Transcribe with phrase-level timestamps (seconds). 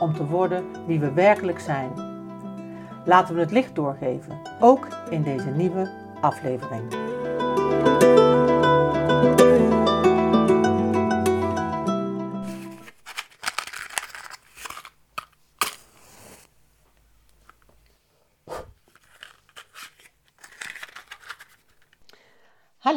[0.00, 1.90] om te worden wie we werkelijk zijn.
[3.04, 6.82] Laten we het licht doorgeven, ook in deze nieuwe aflevering.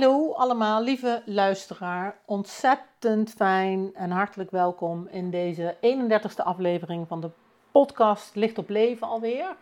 [0.01, 2.17] Hallo allemaal, lieve luisteraar.
[2.25, 7.29] Ontzettend fijn en hartelijk welkom in deze 31ste aflevering van de
[7.71, 9.55] podcast Licht op Leven alweer.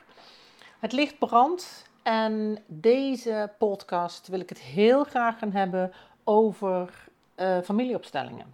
[0.80, 5.91] Het licht brandt en deze podcast wil ik het heel graag gaan hebben
[6.23, 6.94] over
[7.35, 8.53] uh, familieopstellingen.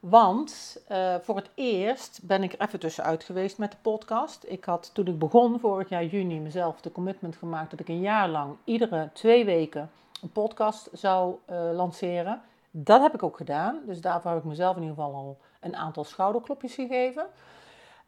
[0.00, 4.44] Want uh, voor het eerst ben ik er even tussenuit geweest met de podcast.
[4.46, 8.00] Ik had toen ik begon vorig jaar juni mezelf de commitment gemaakt dat ik een
[8.00, 9.90] jaar lang iedere twee weken
[10.22, 12.40] een podcast zou uh, lanceren.
[12.70, 13.80] Dat heb ik ook gedaan.
[13.86, 17.26] Dus daarvoor heb ik mezelf in ieder geval al een aantal schouderklopjes gegeven.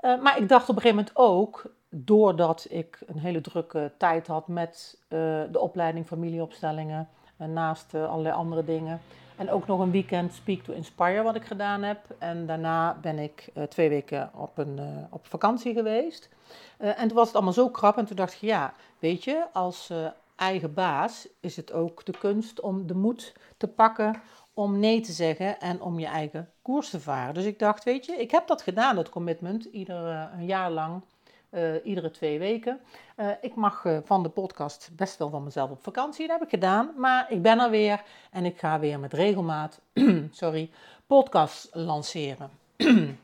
[0.00, 4.27] Uh, maar ik dacht op een gegeven moment ook, doordat ik een hele drukke tijd
[4.27, 5.19] had met uh,
[5.50, 9.00] de opleiding familieopstellingen, en naast allerlei andere dingen.
[9.36, 11.98] En ook nog een weekend Speak to Inspire wat ik gedaan heb.
[12.19, 16.28] En daarna ben ik twee weken op, een, op vakantie geweest.
[16.77, 19.92] en toen was het allemaal zo krap en toen dacht ik, ja, weet je, als
[20.41, 24.21] eigen baas is het ook de kunst om de moed te pakken
[24.55, 27.35] om nee te zeggen en om je eigen koers te varen.
[27.35, 29.97] Dus ik dacht, weet je, ik heb dat gedaan, dat commitment, ieder,
[30.33, 31.03] een jaar lang,
[31.51, 32.81] uh, iedere twee weken.
[33.17, 36.55] Uh, ik mag van de podcast best wel van mezelf op vakantie, dat heb ik
[36.55, 39.81] gedaan, maar ik ben er weer en ik ga weer met regelmaat,
[40.31, 40.71] sorry,
[41.06, 42.50] podcast lanceren.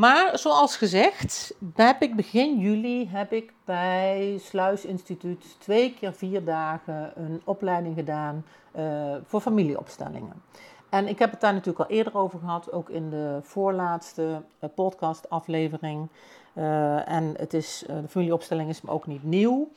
[0.00, 6.44] Maar zoals gezegd, heb ik begin juli heb ik bij Sluis Instituut twee keer vier
[6.44, 8.44] dagen een opleiding gedaan
[8.76, 10.42] uh, voor familieopstellingen.
[10.88, 14.70] En ik heb het daar natuurlijk al eerder over gehad, ook in de voorlaatste uh,
[14.74, 16.08] podcastaflevering.
[16.54, 19.68] Uh, en het is, de familieopstelling is me ook niet nieuw.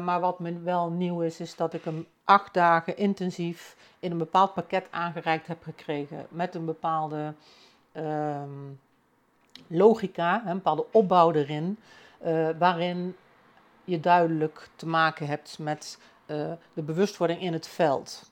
[0.00, 4.18] maar wat me wel nieuw is, is dat ik hem acht dagen intensief in een
[4.18, 6.26] bepaald pakket aangereikt heb gekregen.
[6.28, 7.34] Met een bepaalde
[7.92, 8.48] ehm,
[9.66, 11.78] logica, een bepaalde opbouw erin,
[12.26, 13.16] uh, waarin
[13.84, 18.30] je duidelijk te maken hebt met uh, de bewustwording in het veld.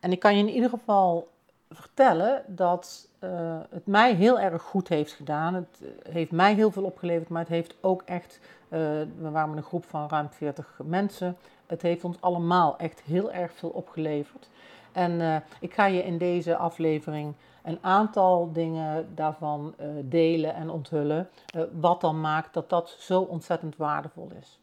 [0.00, 1.28] En ik kan je in ieder geval
[1.70, 3.30] vertellen dat uh,
[3.70, 5.54] het mij heel erg goed heeft gedaan.
[5.54, 9.64] Het heeft mij heel veel opgeleverd, maar het heeft ook echt, we waren met een
[9.64, 14.48] groep van ruim 40 mensen, het heeft ons allemaal echt heel erg veel opgeleverd.
[14.92, 21.28] En ik ga je in deze aflevering een aantal dingen daarvan uh, delen en onthullen,
[21.56, 24.58] uh, wat dan maakt dat dat zo ontzettend waardevol is.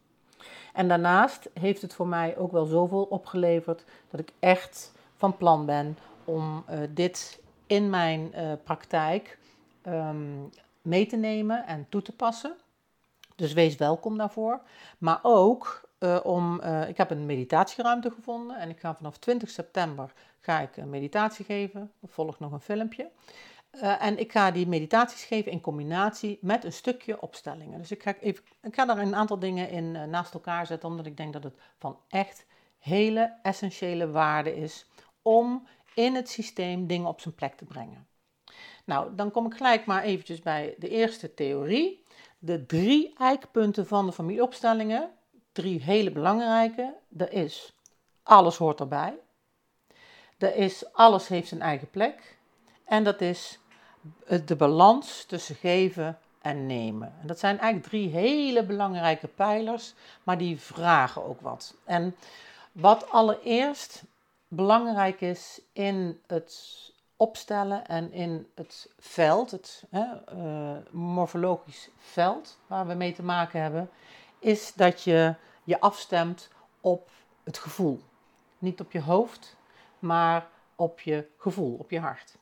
[0.73, 5.65] En daarnaast heeft het voor mij ook wel zoveel opgeleverd dat ik echt van plan
[5.65, 8.31] ben om uh, dit in mijn
[8.63, 9.39] praktijk
[9.87, 10.49] um,
[10.81, 12.55] mee te nemen en toe te passen.
[13.35, 14.59] Dus wees welkom daarvoor.
[14.97, 19.49] Maar ook uh, om, uh, ik heb een meditatieruimte gevonden en ik ga vanaf 20
[19.49, 21.91] september ga ik een meditatie geven.
[22.01, 23.09] Er volgt nog een filmpje.
[23.71, 27.77] Uh, en ik ga die meditaties geven in combinatie met een stukje opstellingen.
[27.79, 31.05] Dus ik ga, even, ik ga daar een aantal dingen in naast elkaar zetten, omdat
[31.05, 32.45] ik denk dat het van echt
[32.79, 34.85] hele essentiële waarde is
[35.21, 38.07] om in het systeem dingen op zijn plek te brengen.
[38.85, 42.03] Nou, dan kom ik gelijk maar eventjes bij de eerste theorie.
[42.39, 45.11] De drie eikpunten van de familieopstellingen
[45.57, 46.93] drie hele belangrijke.
[47.17, 47.73] Er is
[48.23, 49.13] alles hoort erbij.
[50.37, 52.37] Er is alles heeft zijn eigen plek.
[52.85, 53.59] En dat is
[54.45, 57.13] de balans tussen geven en nemen.
[57.21, 59.93] En dat zijn eigenlijk drie hele belangrijke pijlers,
[60.23, 61.75] maar die vragen ook wat.
[61.85, 62.15] En
[62.71, 64.03] wat allereerst
[64.47, 66.75] belangrijk is in het
[67.15, 73.61] opstellen en in het veld, het hè, uh, morfologisch veld waar we mee te maken
[73.61, 73.89] hebben,
[74.47, 76.49] is dat je je afstemt
[76.81, 77.09] op
[77.43, 77.99] het gevoel.
[78.57, 79.57] Niet op je hoofd,
[79.99, 82.37] maar op je gevoel, op je hart.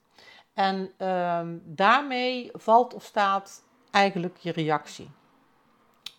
[0.54, 5.10] En um, daarmee valt of staat eigenlijk je reactie.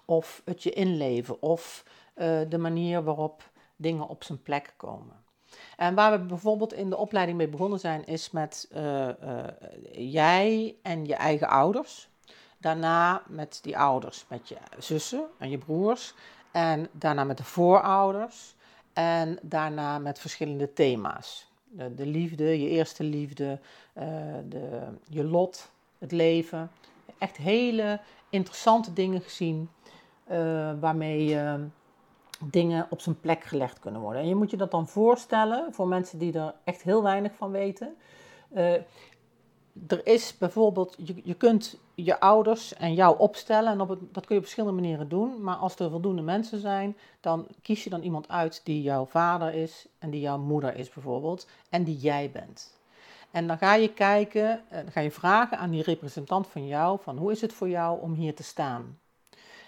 [0.05, 1.85] Of het je inleven, of
[2.15, 5.25] uh, de manier waarop dingen op zijn plek komen.
[5.77, 9.45] En waar we bijvoorbeeld in de opleiding mee begonnen zijn, is met uh, uh,
[9.93, 12.09] jij en je eigen ouders.
[12.59, 16.15] Daarna met die ouders, met je zussen en je broers.
[16.51, 18.55] En daarna met de voorouders.
[18.93, 21.47] En daarna met verschillende thema's.
[21.65, 23.59] De, de liefde, je eerste liefde,
[23.99, 24.05] uh,
[24.49, 26.71] de, je lot, het leven.
[27.19, 28.01] Echt hele
[28.31, 29.71] interessante dingen gezien.
[30.31, 31.55] Uh, waarmee uh,
[32.45, 34.23] dingen op zijn plek gelegd kunnen worden.
[34.23, 37.51] En je moet je dat dan voorstellen voor mensen die er echt heel weinig van
[37.51, 37.97] weten.
[39.89, 44.35] Er is bijvoorbeeld, je, je kunt je ouders en jou opstellen en op dat kun
[44.35, 45.43] je op verschillende manieren doen.
[45.43, 49.55] Maar als er voldoende mensen zijn, dan kies je dan iemand uit die jouw vader
[49.55, 52.75] is en die jouw moeder is bijvoorbeeld en die jij bent.
[53.31, 57.17] En dan ga je kijken, dan ga je vragen aan die representant van jou van
[57.17, 58.99] hoe is het voor jou om hier te staan.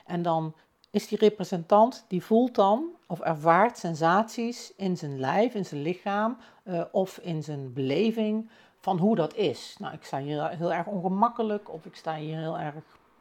[0.07, 0.55] En dan
[0.91, 6.37] is die representant, die voelt dan of ervaart sensaties in zijn lijf, in zijn lichaam
[6.65, 9.77] uh, of in zijn beleving van hoe dat is.
[9.79, 12.75] Nou, ik sta hier heel erg ongemakkelijk of ik sta hier heel erg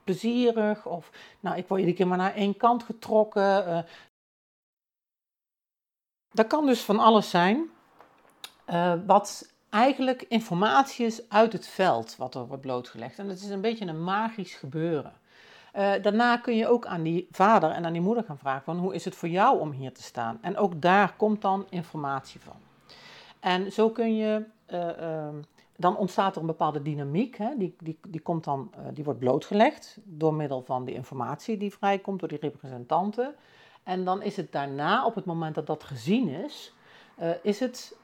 [0.04, 3.68] plezierig of nou, ik word iedere keer maar naar één kant getrokken.
[3.68, 3.80] Uh,
[6.32, 7.70] dat kan dus van alles zijn.
[8.70, 13.20] Uh, wat eigenlijk informatie is uit het veld wat er wordt blootgelegd.
[13.20, 15.14] En het is een beetje een magisch gebeuren.
[15.76, 18.78] Uh, daarna kun je ook aan die vader en aan die moeder gaan vragen van
[18.78, 20.38] hoe is het voor jou om hier te staan?
[20.42, 22.67] En ook daar komt dan informatie van.
[23.40, 25.28] En zo kun je, uh, uh,
[25.76, 27.58] dan ontstaat er een bepaalde dynamiek, hè?
[27.58, 32.20] Die, die, die, komt dan, die wordt blootgelegd door middel van die informatie die vrijkomt
[32.20, 33.36] door die representanten.
[33.84, 36.74] En dan is het daarna, op het moment dat dat gezien is,
[37.42, 37.98] is het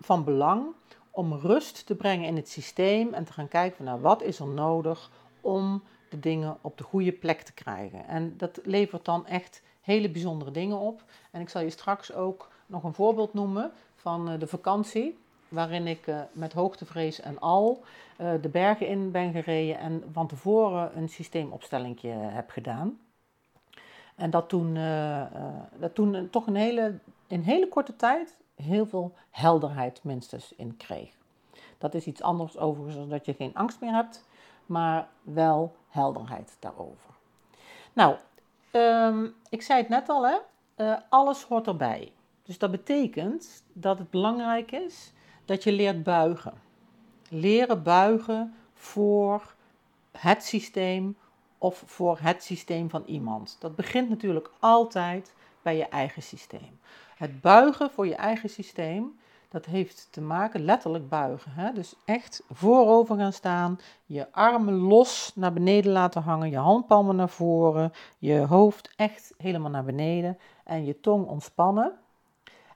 [0.00, 0.66] van belang
[1.10, 4.38] om rust te brengen in het systeem en te gaan kijken van nou, wat is
[4.38, 5.10] er nodig
[5.40, 8.06] om de dingen op de goede plek te krijgen.
[8.06, 11.04] En dat levert dan echt hele bijzondere dingen op.
[11.30, 13.72] En ik zal je straks ook nog een voorbeeld noemen
[14.04, 15.18] van eh, de vakantie,
[15.48, 17.82] waarin ik uh, met hoogtevrees en al
[18.20, 22.98] uh, de bergen in ben gereden en van tevoren een systeemopstelling heb gedaan.
[24.14, 24.74] En dat toen,
[25.78, 31.10] dat toen toch een hele, in hele korte tijd heel veel helderheid minstens in kreeg.
[31.78, 34.24] Dat is iets anders overigens dan dat je geen angst meer hebt,
[34.66, 37.10] maar wel helderheid daarover.
[37.92, 38.16] Nou,
[38.72, 40.36] um, ik zei het net al, hè?
[41.08, 42.12] Alles hoort erbij.
[42.44, 45.12] Dus dat betekent dat het belangrijk is
[45.44, 46.52] dat je leert buigen.
[47.28, 49.54] Leren buigen voor
[50.10, 51.16] het systeem
[51.58, 53.56] of voor het systeem van iemand.
[53.60, 56.78] Dat begint natuurlijk altijd bij je eigen systeem.
[57.16, 59.18] Het buigen voor je eigen systeem
[59.54, 61.52] dat heeft te maken, letterlijk buigen.
[61.52, 61.72] Hè?
[61.72, 67.28] Dus echt voorover gaan staan, je armen los naar beneden laten hangen, je handpalmen naar
[67.28, 71.92] voren, je hoofd echt helemaal naar beneden en je tong ontspannen.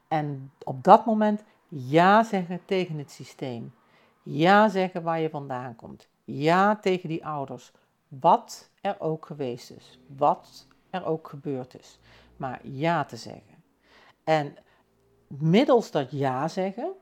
[0.09, 3.75] En op dat moment ja zeggen tegen het systeem.
[4.23, 6.09] Ja zeggen waar je vandaan komt.
[6.25, 7.73] Ja tegen die ouders.
[8.09, 9.99] Wat er ook geweest is.
[10.17, 11.99] Wat er ook gebeurd is.
[12.37, 13.63] Maar ja te zeggen.
[14.25, 14.57] En
[15.27, 16.93] middels dat ja zeggen,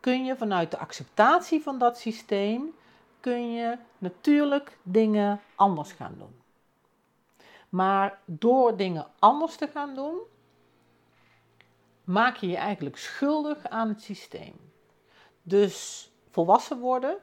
[0.00, 2.74] kun je vanuit de acceptatie van dat systeem,
[3.20, 6.40] kun je natuurlijk dingen anders gaan doen.
[7.68, 10.18] Maar door dingen anders te gaan doen,
[12.04, 14.54] maak je je eigenlijk schuldig aan het systeem.
[15.42, 17.16] Dus volwassen worden,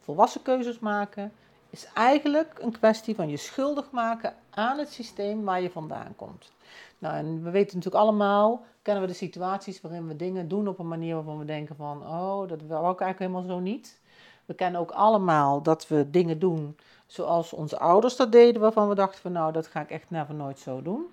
[0.00, 1.32] volwassen keuzes maken,
[1.70, 6.50] is eigenlijk een kwestie van je schuldig maken aan het systeem waar je vandaan komt.
[6.98, 10.78] Nou, en we weten natuurlijk allemaal, kennen we de situaties waarin we dingen doen op
[10.78, 14.00] een manier waarvan we denken van, oh, dat wil ik eigenlijk helemaal zo niet.
[14.44, 18.94] We kennen ook allemaal dat we dingen doen zoals onze ouders dat deden, waarvan we
[18.94, 21.06] dachten van, nou, dat ga ik echt never nooit zo doen.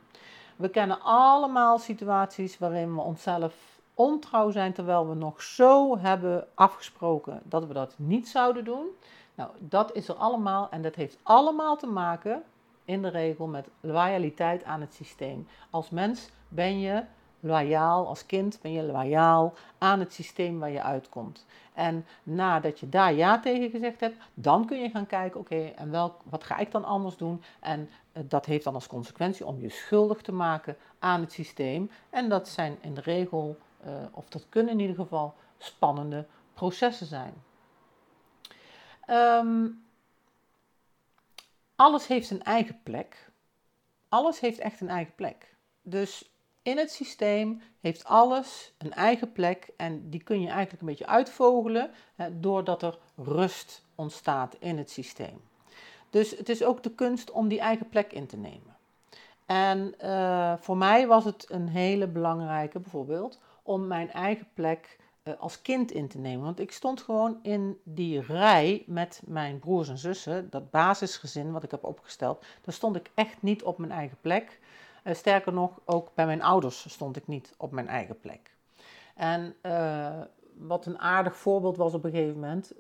[0.60, 7.42] We kennen allemaal situaties waarin we onszelf ontrouw zijn terwijl we nog zo hebben afgesproken
[7.44, 8.86] dat we dat niet zouden doen.
[9.36, 12.44] Nou, dat is er allemaal en dat heeft allemaal te maken
[12.86, 15.48] in de regel met loyaliteit aan het systeem.
[15.70, 17.04] Als mens ben je
[17.40, 21.46] loyaal, als kind ben je loyaal aan het systeem waar je uitkomt.
[21.74, 25.92] En nadat je daar ja tegen gezegd hebt, dan kun je gaan kijken, oké, en
[25.92, 27.44] welk, wat ga ik dan anders doen?
[27.60, 31.92] En uh, dat heeft dan als consequentie om je schuldig te maken aan het systeem.
[32.10, 37.08] En dat zijn in de regel, uh, of dat kunnen in ieder geval, spannende processen
[37.08, 37.34] zijn.
[39.10, 39.84] Um,
[41.76, 43.32] alles heeft zijn eigen plek.
[44.10, 45.56] Alles heeft echt een eigen plek.
[45.82, 46.30] Dus
[46.62, 51.08] in het systeem heeft alles een eigen plek en die kun je eigenlijk een beetje
[51.08, 55.42] uitvogelen hè, doordat er rust ontstaat in het systeem.
[56.10, 58.78] Dus het is ook de kunst om die eigen plek in te nemen.
[59.46, 65.34] En uh, voor mij was het een hele belangrijke bijvoorbeeld om mijn eigen plek eh,
[65.40, 66.44] als kind in te nemen.
[66.46, 71.64] Want ik stond gewoon in die rij met mijn broers en zussen, dat basisgezin wat
[71.64, 72.46] ik heb opgesteld.
[72.62, 74.60] Daar stond ik echt niet op mijn eigen plek.
[75.04, 78.56] Uh, sterker nog, ook bij mijn ouders stond ik niet op mijn eigen plek.
[79.16, 80.22] En uh,
[80.58, 82.74] wat een aardig voorbeeld was op een gegeven moment,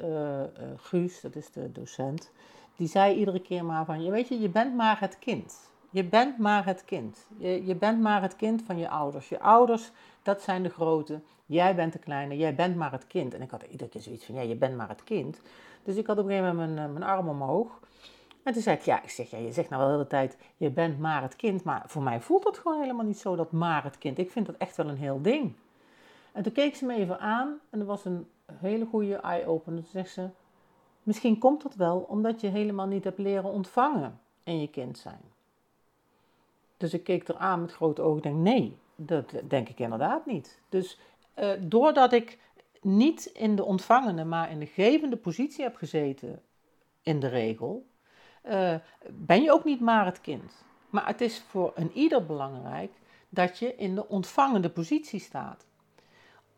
[0.78, 2.32] Guus, dat is de docent,
[2.76, 5.70] die zei iedere keer maar van, je weet je, je bent maar het kind.
[5.92, 7.28] Je bent maar het kind.
[7.38, 9.30] Je, je bent maar het kind van je ouders.
[9.30, 9.92] Je ouders,
[10.24, 11.22] dat zijn de grote.
[11.46, 12.38] Jij bent de kleine.
[12.38, 13.34] Jij bent maar het kind.
[13.34, 15.42] En ik had iedere keer zoiets van, ja, je bent maar het kind.
[15.84, 17.80] Dus ik had op een gegeven moment mijn, eh, mijn arm omhoog.
[18.43, 20.38] En toen zei ik, ja, ik zeg, ja, je zegt nou wel de hele tijd,
[20.58, 21.63] je bent maar het kind.
[21.63, 24.17] Maar voor mij voelt dat gewoon helemaal niet zo, dat maar het kind.
[24.17, 25.53] Ik vind dat echt wel een heel ding.
[26.31, 29.81] En toen keek ze me even aan en dat was een hele goede eye-opener.
[29.81, 30.29] Toen zegt ze,
[31.03, 35.22] misschien komt dat wel omdat je helemaal niet hebt leren ontvangen in je kind zijn.
[36.77, 40.25] Dus ik keek er aan met grote ogen en denk, nee, dat denk ik inderdaad
[40.25, 40.60] niet.
[40.69, 41.00] Dus
[41.39, 42.38] uh, doordat ik
[42.81, 46.41] niet in de ontvangende, maar in de gevende positie heb gezeten,
[47.01, 47.86] in de regel,
[48.50, 48.75] uh,
[49.10, 50.63] ben je ook niet maar het kind.
[50.89, 52.91] Maar het is voor een ieder belangrijk
[53.29, 55.65] dat je in de ontvangende positie staat.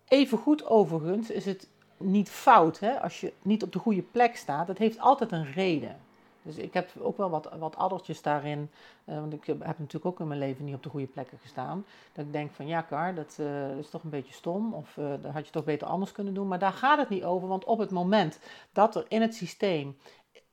[0.07, 4.35] Even goed overigens is het niet fout hè, als je niet op de goede plek
[4.35, 4.67] staat.
[4.67, 5.99] Het heeft altijd een reden.
[6.41, 8.69] Dus ik heb ook wel wat, wat addertjes daarin.
[9.05, 11.85] Uh, want ik heb natuurlijk ook in mijn leven niet op de goede plekken gestaan.
[12.13, 14.73] Dat ik denk van ja, Kar, dat uh, is toch een beetje stom.
[14.73, 16.47] Of uh, dat had je toch beter anders kunnen doen.
[16.47, 17.47] Maar daar gaat het niet over.
[17.47, 18.39] Want op het moment
[18.71, 19.97] dat er in het systeem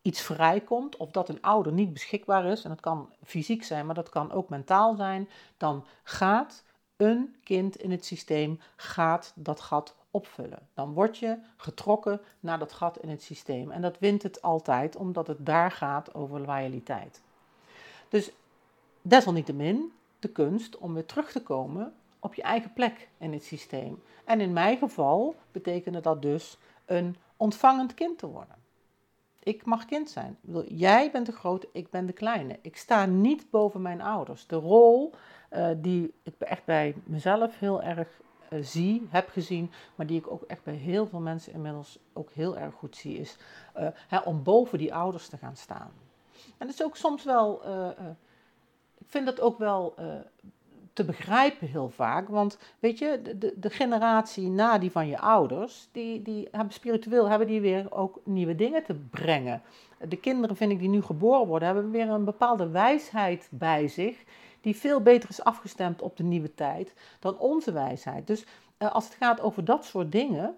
[0.09, 0.97] iets vrijkomt.
[0.97, 2.65] Of dat een ouder niet beschikbaar is.
[2.65, 5.29] En dat kan fysiek zijn, maar dat kan ook mentaal zijn.
[5.57, 6.65] Dan gaat
[6.97, 10.69] een kind in het systeem gaat dat gat opvullen.
[10.75, 13.71] Dan word je getrokken naar dat gat in het systeem.
[13.71, 17.21] En dat wint het altijd, omdat het daar gaat over loyaliteit.
[18.09, 18.31] Dus
[19.03, 24.03] desalniettemin de kunst om weer terug te komen op je eigen plek in het systeem.
[24.25, 28.58] En in mijn geval betekende dat dus een ontvangend kind te worden.
[29.49, 30.38] Ik mag kind zijn.
[30.67, 32.59] Jij bent de grote, ik ben de kleine.
[32.62, 34.47] Ik sta niet boven mijn ouders.
[34.47, 35.14] De rol
[35.50, 38.09] uh, die ik echt bij mezelf heel erg
[38.50, 42.33] uh, zie, heb gezien, maar die ik ook echt bij heel veel mensen inmiddels ook
[42.33, 43.37] heel erg goed zie, is
[43.76, 45.90] uh, hè, om boven die ouders te gaan staan.
[46.59, 47.62] En dat is ook soms wel,
[48.99, 49.95] ik vind dat ook wel
[50.99, 52.28] te begrijpen heel vaak.
[52.28, 57.28] Want weet je, de, de, generatie na die van je ouders, die, die hebben spiritueel
[57.28, 59.62] hebben die weer ook nieuwe dingen te brengen.
[60.09, 64.25] De kinderen, vind ik, die nu geboren worden, hebben weer een bepaalde wijsheid bij zich.
[64.61, 68.26] Die veel beter is afgestemd op de nieuwe tijd dan onze wijsheid.
[68.26, 68.45] Dus
[68.78, 70.57] uh, als het gaat over dat soort dingen,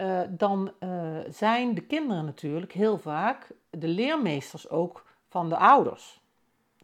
[0.00, 0.90] uh, dan uh,
[1.30, 6.20] zijn de kinderen natuurlijk heel vaak de leermeesters ook van de ouders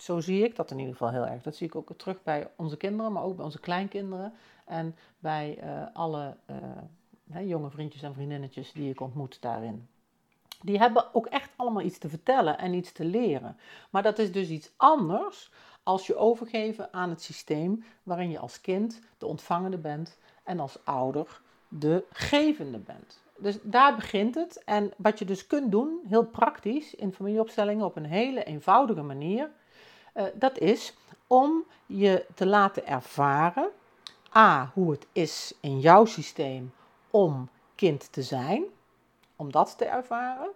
[0.05, 1.43] zo zie ik dat in ieder geval heel erg.
[1.43, 4.33] Dat zie ik ook terug bij onze kinderen, maar ook bij onze kleinkinderen
[4.65, 6.37] en bij uh, alle
[7.31, 9.89] uh, jonge vriendjes en vriendinnetjes die ik ontmoet daarin.
[10.63, 13.57] Die hebben ook echt allemaal iets te vertellen en iets te leren.
[13.91, 15.51] Maar dat is dus iets anders
[15.83, 20.85] als je overgeven aan het systeem waarin je als kind de ontvangende bent en als
[20.85, 23.23] ouder de gevende bent.
[23.39, 24.65] Dus daar begint het.
[24.65, 29.51] En wat je dus kunt doen, heel praktisch in familieopstellingen op een hele eenvoudige manier,
[30.15, 30.95] uh, dat is
[31.27, 33.71] om je te laten ervaren,
[34.37, 36.73] a, hoe het is in jouw systeem
[37.11, 38.65] om kind te zijn,
[39.37, 40.51] om dat te ervaren,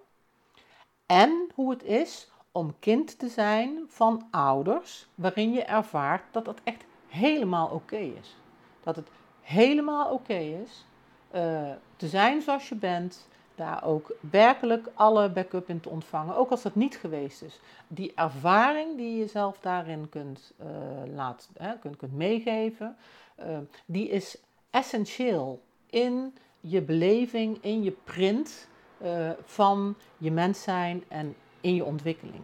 [1.07, 6.61] en hoe het is om kind te zijn van ouders waarin je ervaart dat dat
[6.65, 8.37] echt helemaal oké is.
[8.83, 9.09] Dat het
[9.41, 10.87] helemaal oké is
[11.35, 16.50] uh, te zijn zoals je bent, daar ook werkelijk alle backup in te ontvangen, ook
[16.50, 17.61] als dat niet geweest is.
[17.88, 20.67] Die ervaring die je zelf daarin kunt, uh,
[21.15, 22.97] laat, hè, kunt, kunt meegeven,
[23.41, 24.37] uh, die is
[24.71, 28.69] essentieel in je beleving, in je print
[29.03, 32.43] uh, van je mens zijn en in je ontwikkeling.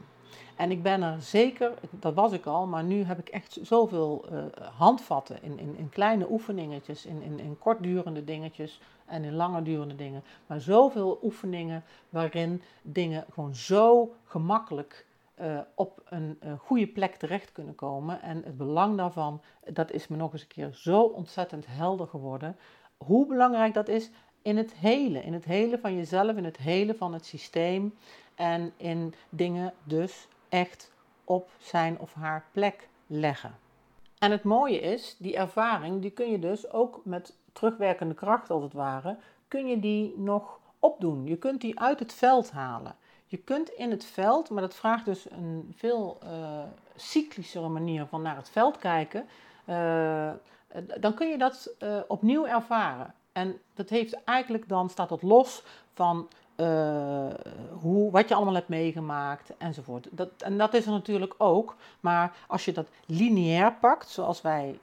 [0.57, 4.25] En ik ben er zeker, dat was ik al, maar nu heb ik echt zoveel
[4.33, 4.45] uh,
[4.77, 9.97] handvatten in, in, in, kleine oefeningetjes, in, in, in kortdurende dingetjes en in langer durende
[9.97, 10.23] dingen.
[10.47, 15.07] Maar zoveel oefeningen waarin dingen gewoon zo gemakkelijk
[15.41, 18.23] uh, op een uh, goede plek terecht kunnen komen.
[18.23, 19.41] En het belang daarvan,
[19.73, 22.57] dat is me nog eens een keer zo ontzettend helder geworden.
[22.97, 24.11] Hoe belangrijk dat is
[24.43, 27.95] in het hele, in het hele van jezelf, in het hele van het systeem.
[28.35, 30.93] En in dingen dus echt
[31.25, 33.59] op zijn of haar plek leggen.
[34.19, 38.63] En het mooie is, die ervaring, die kun je dus ook met terugwerkende kracht als
[38.63, 39.17] het ware,
[39.49, 41.27] kun je die nog opdoen.
[41.27, 42.97] Je kunt die uit het veld halen.
[43.27, 46.63] Je kunt in het veld, maar dat vraagt dus een veel uh,
[46.97, 49.27] cyclischere manier van naar het veld kijken.
[49.67, 50.31] Uh,
[51.01, 53.15] dan kun je dat uh, opnieuw ervaren.
[53.33, 55.65] En dat heeft eigenlijk dan, staat dat los
[55.95, 57.27] van uh,
[57.81, 60.09] hoe, wat je allemaal hebt meegemaakt enzovoort.
[60.11, 64.79] Dat, en dat is er natuurlijk ook, maar als je dat lineair pakt, zoals wij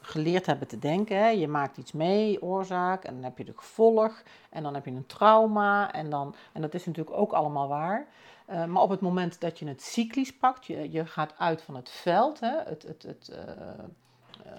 [0.00, 4.22] geleerd hebben te denken, je maakt iets mee, oorzaak, en dan heb je de gevolg,
[4.50, 8.06] en dan heb je een trauma, en, dan, en dat is natuurlijk ook allemaal waar.
[8.50, 11.76] Uh, maar op het moment dat je het cyclisch pakt, je, je gaat uit van
[11.76, 14.52] het veld, hè, het, het, het uh,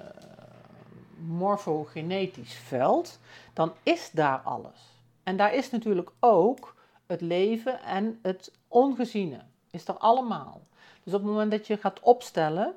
[1.17, 3.19] morfogenetisch veld,
[3.53, 4.94] dan is daar alles.
[5.25, 9.41] En daar is natuurlijk ook het leven en het ongeziene.
[9.71, 10.61] Is er allemaal.
[11.03, 12.73] Dus op het moment dat je gaat opstellen,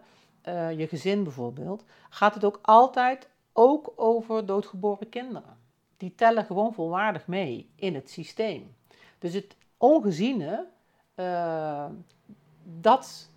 [0.49, 5.59] uh, je gezin bijvoorbeeld, gaat het ook altijd ook over doodgeboren kinderen.
[5.97, 8.75] Die tellen gewoon volwaardig mee in het systeem.
[9.19, 10.67] Dus het ongeziene,
[11.15, 11.87] uh,
[12.63, 13.31] dat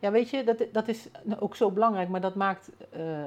[0.00, 3.24] ja, weet je, dat, dat is ook zo belangrijk, maar dat maakt uh,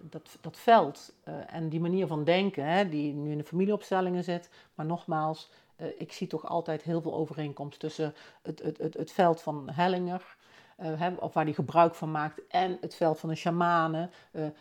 [0.00, 4.24] dat, dat veld uh, en die manier van denken, hè, die nu in de familieopstellingen
[4.24, 4.50] zit.
[4.74, 9.12] Maar nogmaals, uh, ik zie toch altijd heel veel overeenkomst tussen het, het, het, het
[9.12, 10.36] veld van Hellinger,
[10.76, 14.10] hè, of waar hij gebruik van maakt, en het veld van de shamanen.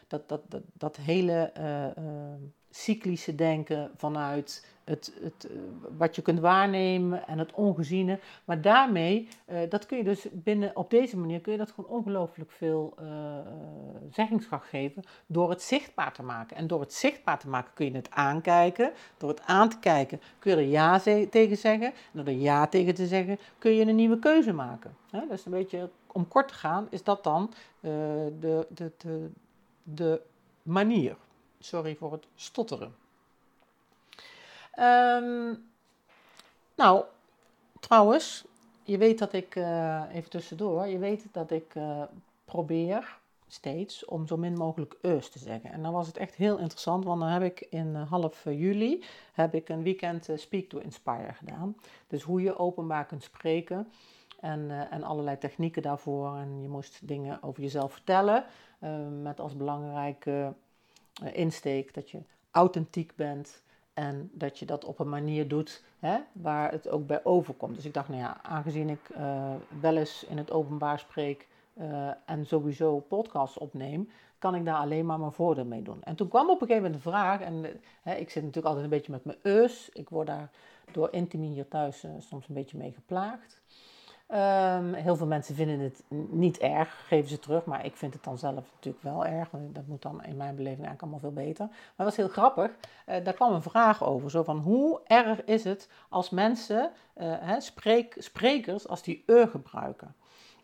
[0.07, 1.51] dat, dat, dat, dat hele
[2.69, 5.57] cyclische denken vanuit het, het, eh,
[5.97, 8.19] wat je kunt waarnemen en het ongeziene.
[8.45, 11.89] Maar daarmee, uh, dat kun je dus binnen, op deze manier kun je dat gewoon
[11.89, 13.07] ongelooflijk veel uh,
[14.11, 16.57] zeggingskracht geven door het zichtbaar te maken.
[16.57, 18.91] En door het zichtbaar te maken kun je het aankijken.
[19.17, 20.99] Door het aan te kijken kun je er ja
[21.29, 21.87] tegen zeggen.
[21.87, 24.95] En door er ja tegen te zeggen kun je een nieuwe keuze maken.
[25.09, 27.53] He, dus een beetje, om kort te gaan, is dat dan
[28.39, 29.29] de, de,
[29.83, 30.21] de
[30.63, 31.15] manier.
[31.59, 32.95] Sorry voor het stotteren.
[34.79, 35.69] Um,
[36.75, 37.03] nou,
[37.79, 38.45] trouwens,
[38.83, 42.03] je weet dat ik, uh, even tussendoor, je weet dat ik uh,
[42.45, 45.71] probeer steeds om zo min mogelijk eus te zeggen.
[45.71, 49.03] En dan was het echt heel interessant, want dan heb ik in uh, half juli
[49.33, 51.75] heb ik een weekend Speak to Inspire gedaan.
[52.07, 53.91] Dus hoe je openbaar kunt spreken
[54.39, 56.35] en, en allerlei technieken daarvoor.
[56.35, 58.45] En je moest dingen over jezelf vertellen,
[59.21, 60.53] met als belangrijke
[61.33, 62.19] insteek dat je
[62.51, 67.25] authentiek bent, en dat je dat op een manier doet hè, waar het ook bij
[67.25, 67.75] overkomt.
[67.75, 72.09] Dus ik dacht, nou ja, aangezien ik uh, wel eens in het openbaar spreek uh,
[72.25, 76.03] en sowieso podcasts opneem, kan ik daar alleen maar mijn voordeel mee doen.
[76.03, 78.83] En toen kwam op een gegeven moment de vraag, en hè, ik zit natuurlijk altijd
[78.83, 79.89] een beetje met mijn eus.
[79.93, 80.49] Ik word daar
[80.91, 83.61] door Intimi hier thuis soms een beetje mee geplaagd.
[84.33, 88.23] Um, heel veel mensen vinden het niet erg, geven ze terug, maar ik vind het
[88.23, 89.49] dan zelf natuurlijk wel erg.
[89.51, 91.65] Dat moet dan in mijn beleving eigenlijk allemaal veel beter.
[91.65, 92.71] Maar dat was heel grappig.
[92.71, 97.33] Uh, daar kwam een vraag over, zo van hoe erg is het als mensen, uh,
[97.39, 100.15] hè, spreek, sprekers, als die ur gebruiken.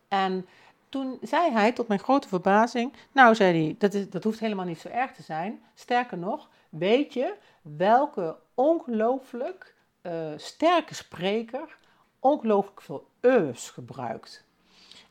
[0.07, 0.45] En
[0.89, 4.65] toen zei hij, tot mijn grote verbazing, nou zei hij, dat, is, dat hoeft helemaal
[4.65, 5.61] niet zo erg te zijn.
[5.73, 11.77] Sterker nog, weet je welke ongelooflijk uh, sterke spreker
[12.25, 14.43] ongelooflijk veel e's gebruikt.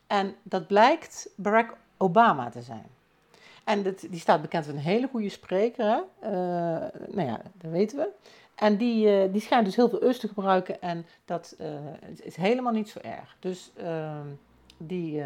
[0.07, 2.87] En dat blijkt Barack Obama te zijn.
[3.64, 5.85] En dat, die staat bekend als een hele goede spreker.
[5.85, 6.00] Hè?
[6.22, 8.09] Uh, nou ja, dat weten we.
[8.55, 10.83] En die, uh, die schijnt dus heel veel eus te gebruiken.
[10.83, 11.68] En dat uh,
[12.22, 13.37] is helemaal niet zo erg.
[13.38, 14.27] Dus ehm,
[14.77, 15.22] die,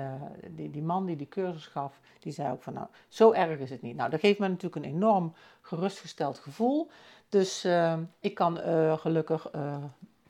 [0.49, 3.71] die, die man die die cursus gaf, die zei ook van nou, zo erg is
[3.71, 3.97] het niet.
[3.97, 6.91] Nou, dat geeft me natuurlijk een enorm gerustgesteld gevoel.
[7.29, 8.57] Dus ehm, ik kan
[8.99, 9.51] gelukkig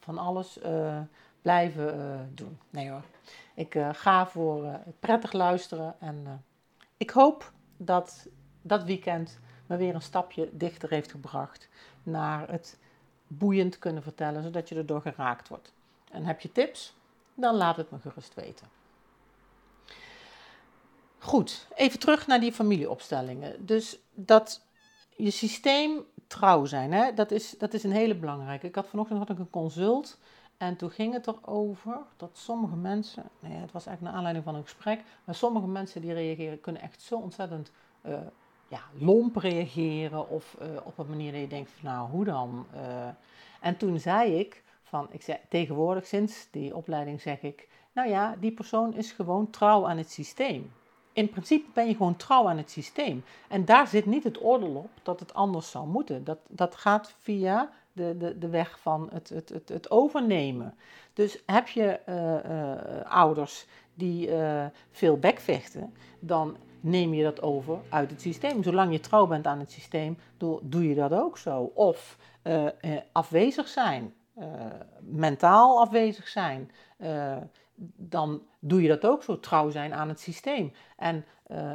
[0.01, 0.59] van alles
[1.49, 2.59] blijven uh, doen.
[2.71, 3.03] Nee hoor.
[3.55, 6.45] Ik uh, ga voor uh, prettig luisteren en
[6.97, 8.27] ik hoop dat
[8.63, 11.69] dat weekend me weer een stapje dichter heeft gebracht
[12.03, 12.79] naar het
[13.27, 15.73] boeiend kunnen vertellen, zodat je erdoor geraakt wordt.
[16.11, 16.95] En heb je tips?
[17.35, 18.67] Dan laat het me gerust weten.
[21.19, 23.67] Goed, even terug naar die familieopstellingen.
[23.67, 24.63] Dus dat
[25.17, 28.67] je systeem trouw zijn, hè, dat, is, dat is een hele belangrijke.
[28.67, 30.19] Ik had vanochtend had ik een consult
[30.59, 34.63] en toen ging het erover dat sommige mensen, het was eigenlijk naar aanleiding van een
[34.63, 37.71] gesprek, maar sommige mensen die reageren kunnen echt zo ontzettend
[38.07, 38.19] uh,
[38.69, 42.67] ja, lomp reageren of uh, op een manier dat je denkt van nou, hoe dan?
[42.75, 43.09] Uh,
[43.61, 48.37] en toen zei ik van, ik zei tegenwoordig sinds die opleiding zeg ik, nou ja,
[48.41, 50.73] die persoon is gewoon trouw aan het systeem.
[51.13, 53.25] In principe ben je gewoon trouw aan het systeem.
[53.49, 56.25] En daar zit niet het oordeel op dat het anders zou moeten.
[56.25, 60.75] Dat, dat gaat via de, de, de weg van het, het, het, het overnemen.
[61.13, 67.79] Dus heb je uh, uh, ouders die uh, veel bekvechten, dan neem je dat over
[67.89, 68.63] uit het systeem.
[68.63, 70.19] Zolang je trouw bent aan het systeem,
[70.63, 71.73] doe, je dat ook zo.
[71.75, 72.19] Of
[73.13, 74.15] afwezig zijn,
[75.01, 76.71] mentaal afwezig zijn,
[77.97, 80.73] dan doe je dat ook zo, trouw zijn aan het systeem.
[80.97, 81.25] En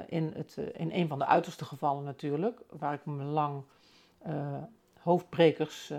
[0.07, 3.63] in, het, in een van de uiterste gevallen natuurlijk, waar ik me lang
[5.03, 5.91] hoofdbrekers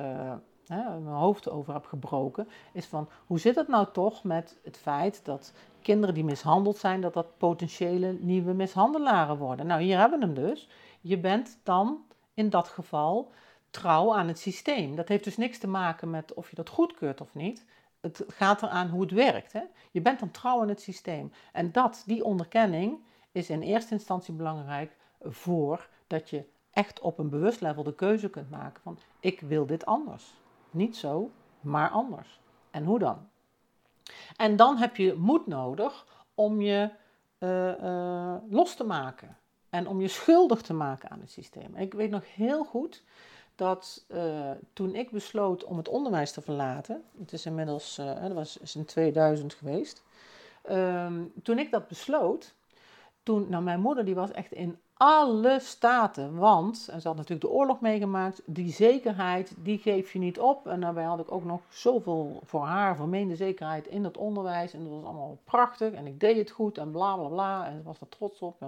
[0.66, 4.76] hè, mijn hoofd over heb gebroken, is van hoe zit het nou toch met het
[4.76, 9.66] feit dat kinderen die mishandeld zijn, dat dat potentiële nieuwe mishandelaren worden.
[9.66, 10.68] Nou, hier hebben we hem dus.
[11.00, 13.32] Je bent dan in dat geval
[13.70, 14.96] trouw aan het systeem.
[14.96, 17.64] Dat heeft dus niks te maken met of je dat goedkeurt of niet.
[18.00, 19.52] Het gaat eraan hoe het werkt.
[19.52, 19.62] Hè?
[19.90, 21.32] Je bent dan trouw aan het systeem.
[21.52, 22.98] En dat, die onderkenning,
[23.32, 28.30] is in eerste instantie belangrijk voor dat je echt op een bewust level de keuze
[28.30, 30.34] kunt maken van ik wil dit anders.
[30.70, 32.40] Niet zo, maar anders.
[32.70, 33.28] En hoe dan?
[34.36, 36.90] En dan heb je moed nodig om je
[37.38, 39.36] uh, uh, los te maken.
[39.70, 41.74] En om je schuldig te maken aan het systeem.
[41.76, 43.02] ik weet nog heel goed
[43.54, 47.04] dat uh, toen ik besloot om het onderwijs te verlaten.
[47.18, 50.02] Het is inmiddels, dat was in 2000 geweest.
[50.62, 52.54] Ehm, toen ik dat besloot,
[53.22, 56.36] toen, nou mijn moeder die was echt in alle staten.
[56.36, 60.66] Want, en ze had natuurlijk de oorlog meegemaakt, die zekerheid, die geef je niet op.
[60.66, 64.72] En daarbij had ik ook nog zoveel voor haar vermeende zekerheid in het onderwijs.
[64.72, 67.66] En dat was allemaal prachtig en ik deed het goed en bla bla bla.
[67.66, 68.64] En ze was er trots op.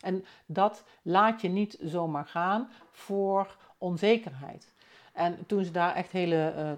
[0.00, 4.72] En dat laat je niet zomaar gaan voor onzekerheid.
[5.12, 6.54] En toen ze daar echt hele...
[6.56, 6.70] Uh,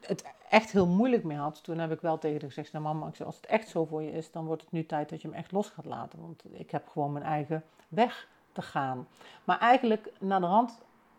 [0.00, 3.10] het echt heel moeilijk mee had, toen heb ik wel tegen haar gezegd: nou, Mama,
[3.24, 5.36] als het echt zo voor je is, dan wordt het nu tijd dat je hem
[5.36, 6.20] echt los gaat laten.
[6.20, 9.08] Want ik heb gewoon mijn eigen weg te gaan.
[9.44, 10.78] Maar eigenlijk, naar de rand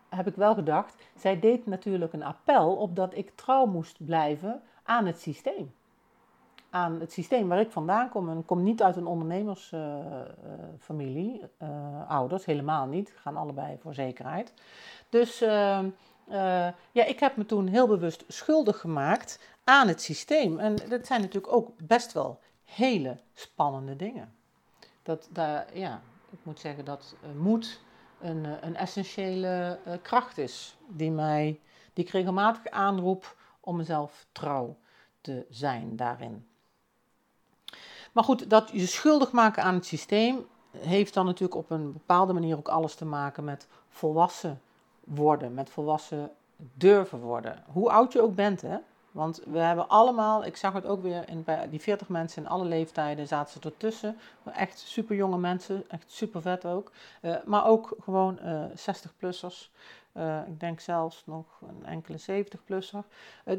[0.10, 4.62] heb ik wel gedacht: zij deed natuurlijk een appel op dat ik trouw moest blijven
[4.84, 5.74] aan het systeem.
[6.70, 8.30] Aan het systeem waar ik vandaan kom.
[8.30, 13.14] En ik kom niet uit een ondernemersfamilie, uh, uh, ouders, helemaal niet.
[13.16, 14.54] Gaan allebei voor zekerheid.
[15.10, 15.44] Dus.
[16.30, 20.60] Uh, ja, ik heb me toen heel bewust schuldig gemaakt aan het systeem.
[20.60, 24.34] En dat zijn natuurlijk ook best wel hele spannende dingen.
[25.04, 27.82] Dat, daar, ja, ik moet zeggen dat uh, moed
[28.20, 31.60] een, uh, een essentiële kracht is die, mij,
[31.94, 34.78] die ik regelmatig aanroep om mezelf trouw
[35.22, 36.48] te zijn daarin.
[38.12, 42.34] Maar goed, dat je schuldig maken aan het systeem heeft dan natuurlijk op een bepaalde
[42.34, 44.62] manier ook alles te maken met volwassen
[45.16, 46.32] worden, met volwassen
[46.74, 47.64] durven worden.
[47.72, 48.78] Hoe oud je ook bent, hè.
[49.12, 52.50] Want we hebben allemaal, ik zag het ook weer in, bij die 40 mensen in
[52.50, 54.18] alle leeftijden zaten ze ertussen.
[54.54, 56.92] Echt super jonge mensen, echt super vet ook.
[57.22, 59.72] Uh, maar ook gewoon uh, eh, 60-plussers.
[60.14, 63.04] Uh, eh, ik denk zelfs nog een enkele 70-plusser.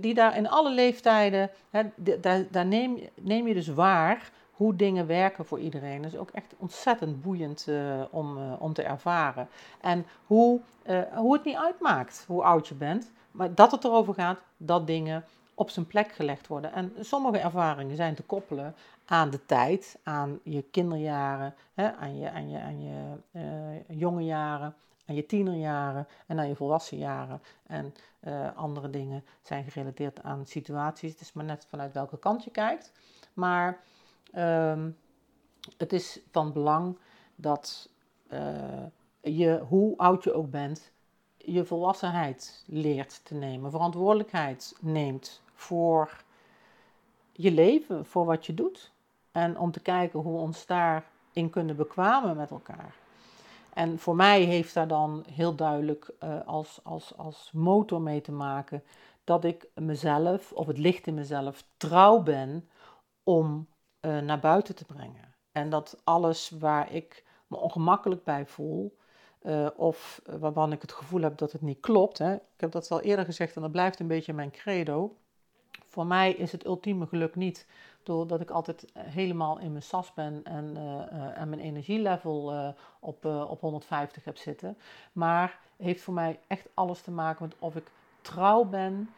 [0.00, 1.82] die daar in alle leeftijden, hè,
[2.20, 4.30] daar, daar neem, neem je dus waar
[4.60, 6.02] hoe dingen werken voor iedereen.
[6.02, 9.48] Dat is ook echt ontzettend boeiend uh, om, uh, om te ervaren.
[9.80, 14.14] En hoe, uh, hoe het niet uitmaakt hoe oud je bent, maar dat het erover
[14.14, 16.72] gaat dat dingen op zijn plek gelegd worden.
[16.72, 22.30] En sommige ervaringen zijn te koppelen aan de tijd, aan je kinderjaren, hè, aan je,
[22.30, 23.18] aan je, aan je
[23.88, 24.74] jonge jaren,
[25.06, 27.42] aan je tienerjaren en aan je volwassen jaren.
[27.66, 27.94] En
[28.54, 31.12] andere dingen zijn gerelateerd aan situaties.
[31.12, 32.92] Het is maar net vanuit welke kant je kijkt.
[33.34, 33.80] Maar
[34.36, 34.96] Um,
[35.76, 36.98] het is van belang
[37.34, 37.88] dat
[38.32, 38.86] uh,
[39.20, 40.92] je, hoe oud je ook bent,
[41.36, 46.22] je volwassenheid leert te nemen, verantwoordelijkheid neemt voor
[47.32, 48.92] je leven, voor wat je doet.
[49.32, 52.94] En om te kijken hoe we ons daarin kunnen bekwamen met elkaar.
[53.74, 58.32] En voor mij heeft daar dan heel duidelijk uh, als, als, als motor mee te
[58.32, 58.82] maken
[59.24, 62.68] dat ik mezelf, of het licht in mezelf, trouw ben
[63.22, 63.66] om
[64.00, 65.34] uh, naar buiten te brengen.
[65.52, 68.98] En dat alles waar ik me ongemakkelijk bij voel,
[69.42, 72.18] uh, of waarvan ik het gevoel heb dat het niet klopt.
[72.18, 72.34] Hè.
[72.34, 75.16] Ik heb dat al eerder gezegd en dat blijft een beetje mijn credo.
[75.86, 77.66] Voor mij is het ultieme geluk niet
[78.02, 80.76] doordat ik altijd helemaal in mijn sas ben en,
[81.34, 84.78] en mijn energielevel op, op 150 heb zitten.
[85.12, 89.10] Maar heeft voor mij echt alles te maken met of ik trouw ben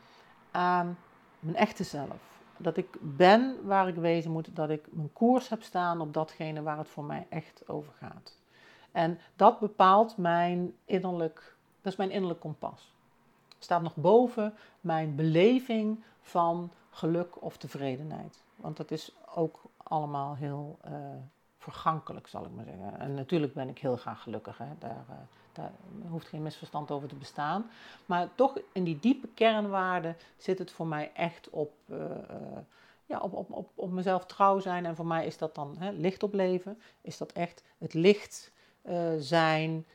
[0.50, 0.98] aan
[1.40, 2.31] mijn echte zelf
[2.62, 6.62] dat ik ben waar ik wezen moet, dat ik mijn koers heb staan op datgene
[6.62, 8.36] waar het voor mij echt over gaat.
[8.92, 12.92] En dat bepaalt mijn innerlijk, dat is mijn innerlijk kompas.
[13.58, 18.42] Staat nog boven mijn beleving van geluk of tevredenheid.
[18.56, 20.92] Want dat is ook allemaal heel uh,
[21.58, 22.98] vergankelijk, zal ik maar zeggen.
[22.98, 24.58] En natuurlijk ben ik heel graag gelukkig.
[24.58, 24.66] Hè.
[24.78, 25.16] Daar, uh,
[25.52, 25.72] daar
[26.08, 27.70] hoeft geen misverstand over te bestaan.
[28.06, 31.98] Maar toch in die diepe kernwaarden zit het voor mij echt op, uh,
[33.06, 34.86] ja, op, op, op, op mezelf trouw zijn.
[34.86, 36.78] En voor mij is dat dan hè, licht op leven.
[37.00, 38.50] Is dat echt het licht
[38.82, 39.86] uh, zijn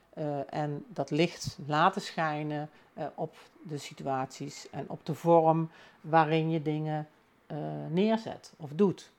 [0.49, 2.69] en dat licht laten schijnen
[3.15, 5.69] op de situaties en op de vorm
[6.01, 7.07] waarin je dingen
[7.89, 9.11] neerzet of doet.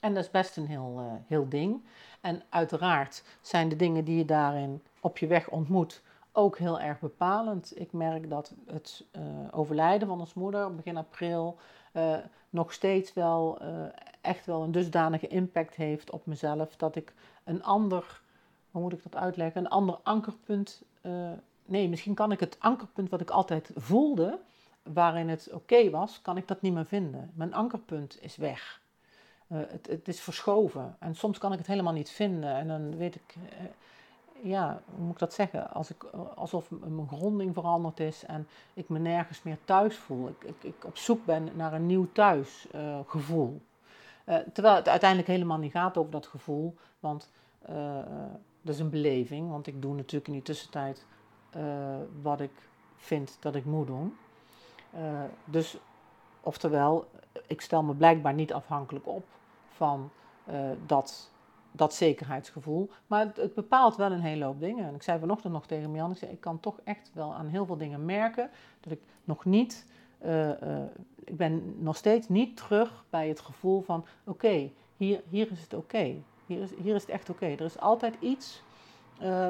[0.00, 1.82] En dat is best een heel, heel ding.
[2.22, 7.00] En uiteraard zijn de dingen die je daarin op je weg ontmoet ook heel erg
[7.00, 7.80] bepalend.
[7.80, 9.04] Ik merk dat het
[9.50, 11.58] overlijden van ons moeder begin april
[12.50, 13.58] nog steeds wel
[14.20, 18.20] echt wel een dusdanige impact heeft op mezelf dat ik een ander,
[18.70, 20.82] hoe moet ik dat uitleggen, een ander ankerpunt.
[21.64, 24.38] nee, misschien kan ik het ankerpunt wat ik altijd voelde,
[24.82, 27.30] waarin het oké was, kan ik dat niet meer vinden.
[27.34, 28.81] Mijn ankerpunt is weg.
[29.52, 30.96] Uh, het, het, is verschoven.
[30.98, 32.54] En soms kan ik het helemaal niet vinden.
[32.54, 35.70] En dan weet ik, uh, ja, hoe moet ik dat zeggen?
[35.70, 40.28] Als ik, alsof mijn gronding veranderd is en ik me nergens meer thuis voel.
[40.28, 43.60] Ik, ik, op zoek ben naar een nieuw thuisgevoel.
[44.26, 46.76] Uh, terwijl het uiteindelijk helemaal niet gaat over dat gevoel.
[47.00, 47.30] Want
[48.62, 49.50] dat is een beleving.
[49.50, 51.06] Want ik doe natuurlijk in die tussentijd
[52.22, 54.16] wat ik vind dat ik moet doen.
[55.44, 55.76] Dus,
[56.40, 57.08] oftewel,
[57.46, 59.24] ik stel me blijkbaar niet afhankelijk op
[59.72, 60.10] van
[60.48, 61.30] uh, dat,
[61.72, 62.90] dat zekerheidsgevoel.
[63.06, 64.86] Maar het, bepaalt wel een hele hoop dingen.
[64.86, 67.46] En ik zei vanochtend nog tegen Mian, ik, zei, ik kan toch echt wel aan
[67.46, 69.86] heel veel dingen merken dat ik nog niet,
[70.24, 70.50] uh,
[71.24, 75.74] ik ben nog steeds niet terug bij het gevoel van, oké, hier, hier is het
[75.74, 76.14] oké.
[76.46, 77.46] Hier, is, hier is het echt oké.
[77.46, 78.62] Er is altijd iets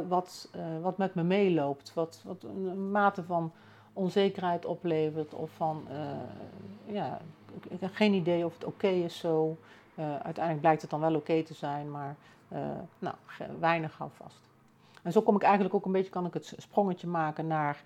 [0.09, 3.53] wat, wat met me meeloopt, wat, wat een mate van
[3.93, 5.87] onzekerheid oplevert of van,
[6.87, 7.21] ja,
[7.71, 9.57] ik, heb geen idee of het oké is zo.
[9.95, 12.17] Uh, uiteindelijk blijkt het dan wel oké te zijn, maar
[12.53, 12.59] uh,
[12.99, 13.15] nou,
[13.59, 14.51] weinig vast.
[15.03, 17.83] En zo kom ik eigenlijk ook een beetje, kan ik het sprongetje maken naar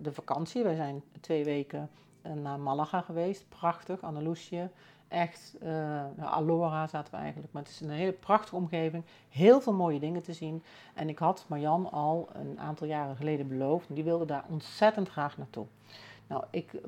[0.00, 0.62] de vakantie.
[0.62, 1.90] Wij zijn twee weken
[2.42, 4.70] naar Malaga geweest, prachtig, Andalusië
[5.08, 5.54] echt,
[6.16, 9.04] nou, Alora zaten we eigenlijk, maar het is een hele prachtige omgeving.
[9.28, 10.62] Heel veel mooie dingen te zien.
[10.94, 15.08] En ik had Marjan al een aantal jaren geleden beloofd en die wilde daar ontzettend
[15.08, 15.66] graag naartoe.
[16.26, 16.80] Nou, ik eh,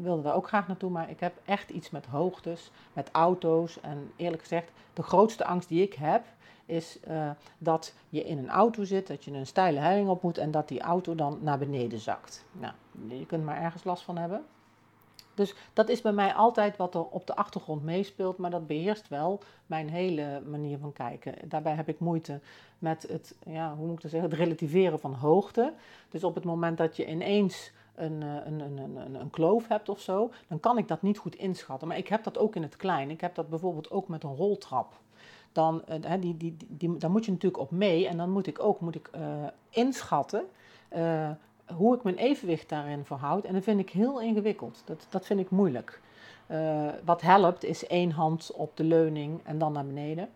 [0.00, 3.80] wilde daar ook graag naartoe, maar ik heb echt iets met hoogtes, met auto's.
[3.80, 6.24] En eerlijk gezegd, de grootste angst die ik heb,
[6.66, 10.38] is uh, dat je in een auto zit, dat je een steile helling op moet
[10.38, 12.44] en dat die auto dan naar beneden zakt.
[12.52, 12.72] Nou,
[13.08, 14.44] je kunt maar ergens last van hebben.
[15.34, 19.08] Dus dat is bij mij altijd wat er op de achtergrond meespeelt, maar dat beheerst
[19.08, 21.34] wel mijn hele manier van kijken.
[21.44, 22.40] Daarbij heb ik moeite
[22.78, 25.72] met het, ja, hoe moet ik dat zeggen, het relativeren van hoogte.
[26.08, 30.00] Dus op het moment dat je ineens een, een, een, een, een kloof hebt of
[30.00, 31.88] zo, dan kan ik dat niet goed inschatten.
[31.88, 33.10] Maar ik heb dat ook in het klein.
[33.10, 34.92] Ik heb dat bijvoorbeeld ook met een roltrap.
[35.52, 38.62] Dan, uh, die, die, die, daar moet je natuurlijk op mee en dan moet ik
[38.62, 39.22] ook moet ik, uh,
[39.70, 40.44] inschatten.
[41.74, 43.44] Hoe ik mijn evenwicht daarin verhoud.
[43.44, 44.82] En dat vind ik heel ingewikkeld.
[44.84, 46.00] Dat, dat vind ik moeilijk.
[47.04, 50.28] Wat helpt is één hand op de leuning en dan naar beneden.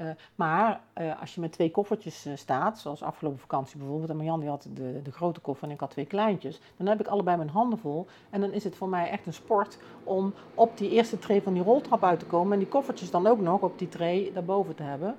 [0.00, 4.46] Uh, maar uh, als je met twee koffertjes staat, zoals afgelopen vakantie bijvoorbeeld, en Marjan
[4.46, 7.48] had de, de grote koffer en ik had twee kleintjes, dan heb ik allebei mijn
[7.48, 8.06] handen vol.
[8.30, 11.52] En dan is het voor mij echt een sport om op die eerste tree van
[11.52, 14.74] die roltrap uit te komen en die koffertjes dan ook nog op die tree daarboven
[14.74, 15.16] te hebben.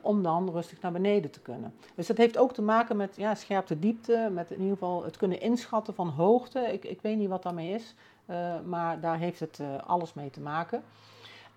[0.00, 1.74] Om dan rustig naar beneden te kunnen.
[1.94, 5.16] Dus dat heeft ook te maken met ja, scherpte diepte, met in ieder geval het
[5.16, 6.60] kunnen inschatten van hoogte.
[6.60, 7.94] Ik, ik weet niet wat daarmee is,
[8.64, 10.82] maar daar heeft het alles mee te maken.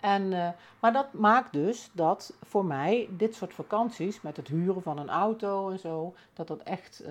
[0.00, 4.98] En, maar dat maakt dus dat voor mij dit soort vakanties met het huren van
[4.98, 7.04] een auto en zo, dat dat echt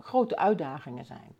[0.00, 1.34] grote uitdagingen zijn.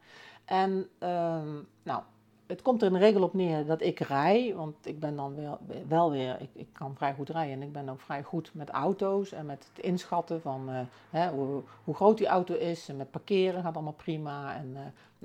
[0.46, 1.48] En ehm,
[1.82, 2.02] nou,
[2.46, 5.34] het komt er in de regel op neer dat ik rij, want ik ben dan
[5.34, 8.50] wel, wel weer, ik, ik kan vrij goed rijden en ik ben ook vrij goed
[8.54, 10.68] met auto's en met het inschatten van
[11.10, 14.54] hè, hoe, groot die auto is en met parkeren gaat allemaal prima.
[14.56, 14.76] En,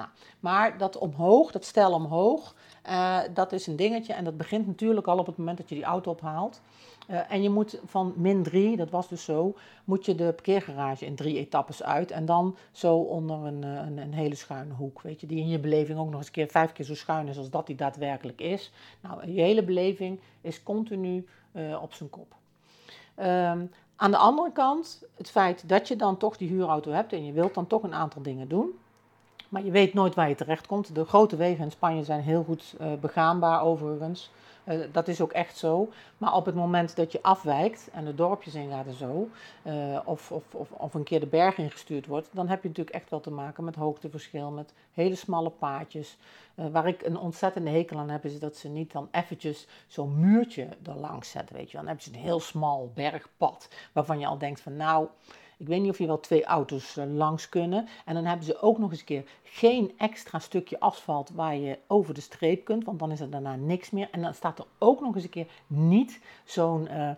[0.02, 2.56] nou, maar dat omhoog, dat stel omhoog,
[2.90, 5.76] uh, dat is een dingetje en dat begint natuurlijk al op het moment dat je
[5.76, 6.62] die auto ophaalt.
[7.10, 11.06] Uh, en je moet van min 3, dat was dus zo, moet je de parkeergarage
[11.06, 12.12] in drie etappes uit.
[12.12, 15.60] En dan zo onder een, een, een, hele schuine hoek, weet je, die in je
[15.60, 18.42] beleving ook nog eens een keer vijf keer zo schuin is als dat die daadwerkelijk
[18.42, 18.72] is.
[19.02, 21.28] Nou, je hele beleving is continu
[21.82, 22.36] op zijn kop.
[23.20, 27.26] Um, aan de andere kant, het feit dat je dan toch die huurauto hebt en
[27.26, 28.80] je wilt dan toch een aantal dingen doen.
[29.52, 30.96] Maar je weet nooit waar je terecht komt.
[30.96, 34.32] De grote wegen in Spanje zijn heel goed uh, begaanbaar overigens.
[34.66, 35.90] Uh, dat is ook echt zo.
[36.18, 39.30] Maar op het moment dat je afwijkt en de dorpjes ingaat en zo,
[39.64, 42.96] uh, of, of, of, of, een keer de berg ingestuurd wordt, dan heb je natuurlijk
[42.96, 46.18] echt wel te maken met hoogteverschil, met hele smalle paadjes.
[46.56, 50.68] Waar ik een ontzettende hekel aan heb, is dat ze niet dan eventjes zo'n muurtje
[50.84, 54.62] erlangs zetten, weet je Dan heb je een heel smal bergpad, waarvan je al denkt
[54.62, 55.08] van nou,
[55.62, 57.88] ik weet niet of je wel twee auto's uh, langs kunnen.
[58.06, 61.78] En dan hebben ze ook nog eens een keer geen extra stukje asfalt waar je
[61.88, 64.08] over de streep kunt, want dan is er daarna niks meer.
[64.12, 67.12] En dan staat er ook nog eens een keer niet zo'n uh,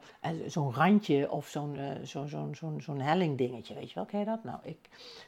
[0.47, 3.73] zo'n randje of zo'n zo, zo, zo, zo'n helling dingetje.
[3.73, 4.43] Weet je wel, ken je dat?
[4.43, 4.77] Nou, ik,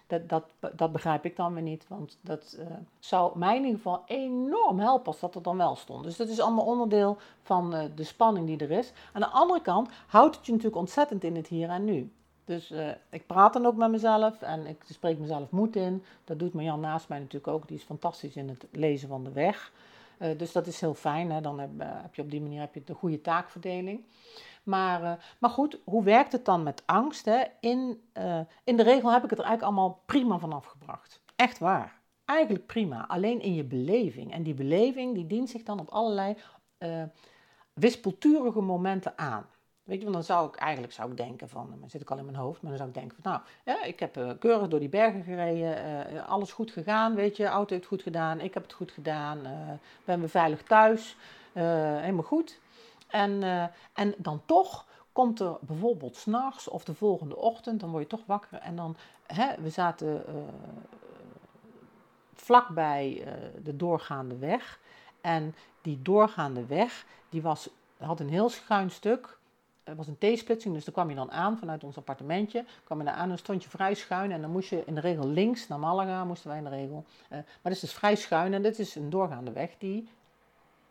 [0.07, 0.43] dat, dat,
[0.75, 2.57] dat begrijp ik dan weer niet, want dat
[2.99, 6.03] zou mij in ieder geval enorm helpen als dat er dan wel stond.
[6.03, 8.91] Dus dat is allemaal onderdeel van de spanning die er is.
[9.13, 12.11] Aan de andere kant houdt het je natuurlijk ontzettend in het hier en nu.
[12.45, 16.03] Dus uh, ik praat dan ook met mezelf en ik spreek mezelf moed in.
[16.23, 17.67] Dat doet Marjan naast mij natuurlijk ook.
[17.67, 19.71] Die is fantastisch in het lezen van de weg.
[20.19, 21.31] Uh, dus dat is heel fijn.
[21.31, 21.41] Hè?
[21.41, 24.05] Dan heb, uh, heb, je op die manier heb je de goede taakverdeling.
[24.63, 27.25] Maar, maar goed, hoe werkt het dan met angst?
[27.25, 27.43] Hè?
[27.59, 28.01] In,
[28.63, 31.21] in de regel heb ik het er eigenlijk allemaal prima van afgebracht.
[31.35, 31.99] Echt waar.
[32.25, 33.07] Eigenlijk prima.
[33.07, 34.33] Alleen in je beleving.
[34.33, 36.35] En die beleving die dient zich dan op allerlei
[37.73, 39.45] wispelturige momenten aan.
[39.85, 42.17] Weet je, want dan zou ik eigenlijk zou ik denken van, dan zit ik al
[42.17, 44.67] in mijn hoofd, maar dan zou ik denken van, nou, ja, ik heb uh, keurig
[44.67, 48.53] door die bergen gereden, uh, alles goed gegaan, weet je, auto heeft goed gedaan, ik
[48.53, 49.51] heb het goed gedaan, uh,
[50.05, 51.15] ben weer veilig thuis,
[51.53, 52.59] helemaal goed.
[53.07, 53.43] En,
[53.93, 58.25] en dan toch komt er bijvoorbeeld s'nachts of de volgende ochtend, dan word je toch
[58.25, 58.95] wakker en dan,
[59.25, 60.23] hè, we zaten
[62.33, 63.23] vlakbij
[63.63, 64.79] de doorgaande weg
[65.21, 69.37] en die doorgaande weg, die was, had een heel schuin stuk,
[69.85, 72.65] het was een T-splitsing, dus daar kwam je dan aan vanuit ons appartementje.
[72.83, 74.31] kwam je daar aan en stond je vrij schuin.
[74.31, 77.03] En dan moest je in de regel links naar Malaga, moesten wij in de regel.
[77.07, 80.09] Uh, maar dat is dus vrij schuin en dit is een doorgaande weg die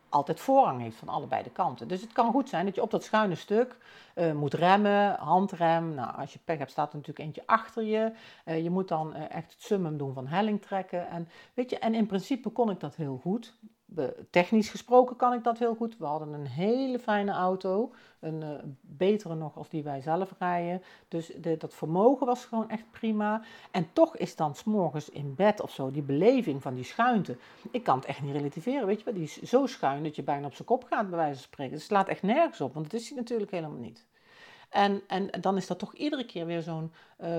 [0.08, 1.88] altijd voorrang heeft van allebei de kanten.
[1.88, 3.76] Dus het kan goed zijn dat je op dat schuine stuk
[4.14, 5.94] uh, moet remmen, handrem.
[5.94, 8.12] Nou, als je pech hebt, staat er natuurlijk eentje achter je.
[8.44, 11.08] Uh, je moet dan echt het summum doen van helling trekken.
[11.08, 13.54] En, weet je, en in principe kon ik dat heel goed
[14.30, 15.98] technisch gesproken kan ik dat heel goed.
[15.98, 18.48] We hadden een hele fijne auto, een uh,
[18.80, 20.82] betere nog als die wij zelf rijden.
[21.08, 23.42] Dus de, dat vermogen was gewoon echt prima.
[23.70, 27.36] En toch is dan s'morgens in bed of zo die beleving van die schuinte.
[27.70, 29.14] Ik kan het echt niet relativeren, weet je wel.
[29.14, 31.72] Die is zo schuin dat je bijna op zijn kop gaat, bij wijze van spreken.
[31.72, 34.06] Dus het slaat echt nergens op, want dat is hij natuurlijk helemaal niet.
[34.68, 36.92] En, en dan is dat toch iedere keer weer zo'n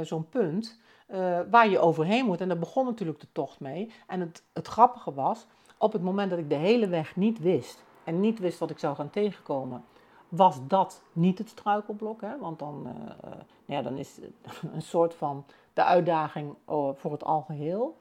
[0.04, 2.42] zo'n punt uh, waar je overheen moet.
[2.42, 3.92] En daar begon natuurlijk de tocht mee.
[4.08, 5.46] En het, het grappige was
[5.78, 8.80] op het moment dat ik de hele weg niet wist en niet wist wat ik
[8.80, 9.84] zou gaan tegenkomen,
[10.30, 12.22] was dat niet het struikelblok.
[12.22, 12.38] Hè?
[12.40, 13.32] Want dan, uh,
[13.66, 17.96] ja, dan is het een soort van de uitdaging oh, voor het algeheel.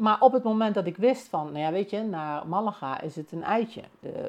[0.00, 3.16] Maar op het moment dat ik wist van, nou ja, weet je, naar Malaga is
[3.16, 3.82] het een eitje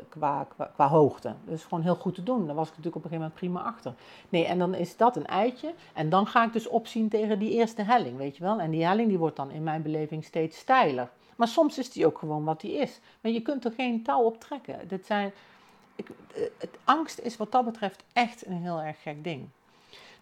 [0.10, 1.34] qua, qua, qua, hoogte.
[1.46, 2.46] Dus gewoon heel goed te doen.
[2.46, 3.94] Daar was ik natuurlijk op een gegeven moment prima achter.
[4.30, 5.74] Nee, en dan is dat een eitje.
[5.94, 8.60] En dan ga ik dus opzien tegen die eerste helling, weet je wel.
[8.60, 11.10] En die helling die wordt dan in mijn beleving steeds steiler.
[11.36, 13.00] Maar soms is die ook gewoon wat die is.
[13.22, 15.00] Maar je kunt er geen touw op trekken.
[15.04, 15.32] Zijn,
[15.96, 16.08] ik,
[16.58, 19.48] het, angst is wat dat betreft echt een heel erg gek ding.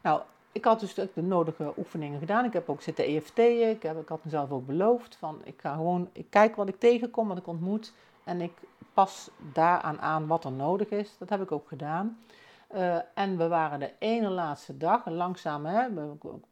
[0.01, 2.45] Nou, ik had dus de nodige oefeningen gedaan.
[2.45, 3.69] Ik heb ook zitten EFT'en.
[3.69, 6.79] Ik, heb, ik had mezelf ook beloofd van ik ga gewoon, ik kijk wat ik
[6.79, 7.93] tegenkom, wat ik ontmoet.
[8.23, 8.51] En ik
[8.93, 11.15] pas daaraan aan wat er nodig is.
[11.17, 12.17] Dat heb ik ook gedaan.
[12.75, 15.87] Uh, en we waren de ene laatste dag langzaam hè,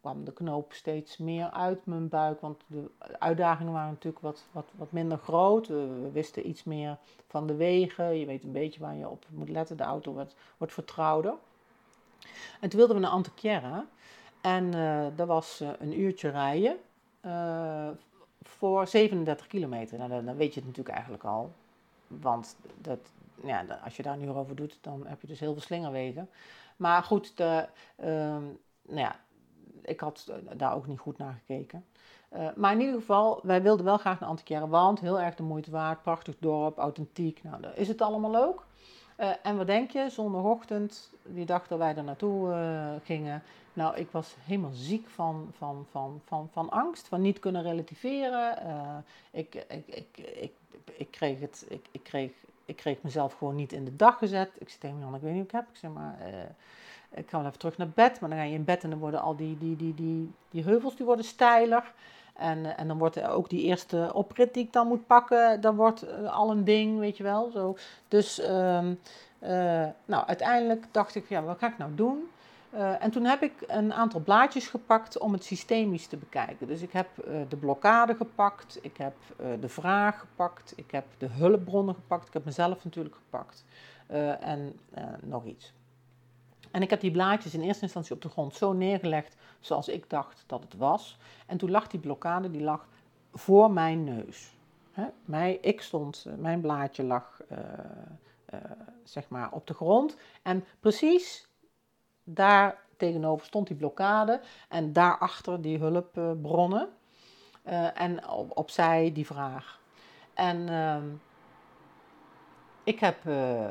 [0.01, 4.65] kwam de knoop steeds meer uit mijn buik, want de uitdagingen waren natuurlijk wat, wat,
[4.75, 5.67] wat minder groot.
[5.67, 9.49] We, wisten iets meer van de wegen, je weet een beetje waar je op moet
[9.49, 11.33] letten, de auto wordt, wordt vertrouwder.
[12.59, 13.85] En toen wilden we naar Antequera
[14.41, 16.77] en uh, dat was uh, een uurtje rijden
[18.41, 19.97] voor 37 kilometer.
[19.97, 21.51] Nou, dan weet je het natuurlijk eigenlijk al,
[22.07, 22.99] want dat,
[23.43, 26.29] ja, als je daar uur over doet, dan heb je dus heel veel slingerwegen.
[26.77, 28.43] Maar goed, de, ehm,
[28.81, 29.15] nou ja,
[29.81, 31.85] ik had daar ook niet goed naar gekeken.
[32.35, 35.43] Uh, maar in ieder geval, wij wilden wel graag naar Antiquaire, want heel erg de
[35.43, 37.43] moeite waard, prachtig dorp, authentiek.
[37.43, 38.65] Nou, is het allemaal ook.
[39.19, 42.55] Uh, en wat denk je, zondagochtend, die dag dat wij er naartoe
[43.03, 47.63] gingen, nou, ik was helemaal ziek van, van, van, van, van angst, van niet kunnen
[47.63, 48.57] relativeren.
[49.31, 50.51] ik, ik, ik, ik,
[50.97, 52.31] ik, kreeg het, ik, ik kreeg
[52.67, 54.51] ik kreeg mezelf gewoon niet in de dag gezet.
[54.57, 55.69] Ik zei tegen Jan, ik weet niet wat ik heb.
[55.69, 58.19] Ik zeg maar, uh, ik ga wel even terug naar bed.
[58.19, 60.63] Maar dan ga je in bed en dan worden al die, die, die, die, die
[60.63, 61.93] heuvels die worden steiler.
[62.33, 65.75] En, uh, en dan wordt ook die eerste oprit die ik dan moet pakken, dan
[65.75, 67.51] wordt uh, al een ding, weet je wel.
[67.51, 67.77] Zo.
[68.07, 68.99] Dus um,
[70.05, 72.29] nou, uiteindelijk dacht ik, ja, wat ga ik nou doen?
[72.77, 76.67] Uh, en toen heb ik een aantal blaadjes gepakt om het systemisch te bekijken.
[76.67, 81.05] Dus ik heb uh, de blokkade gepakt, ik heb uh, de vraag gepakt, ik heb
[81.17, 83.65] de hulpbronnen gepakt, ik heb mezelf natuurlijk gepakt
[84.39, 84.79] en
[85.21, 85.73] nog iets.
[86.71, 90.09] En ik heb die blaadjes in eerste instantie op de grond zo neergelegd zoals ik
[90.09, 91.17] dacht dat het was.
[91.45, 92.87] En toen lag die blokkade, die lag
[93.33, 94.53] voor mijn neus.
[94.91, 95.05] Hè?
[95.25, 97.41] Mij, ik stond, mijn blaadje lag
[99.03, 100.17] zeg maar op de grond.
[100.41, 101.46] En precies
[102.29, 106.89] daar tegenover stond die blokkade en daarachter die hulpbronnen.
[107.67, 109.79] Uh, en op, opzij die vraag.
[110.33, 110.97] En uh,
[112.83, 113.67] ik heb uh,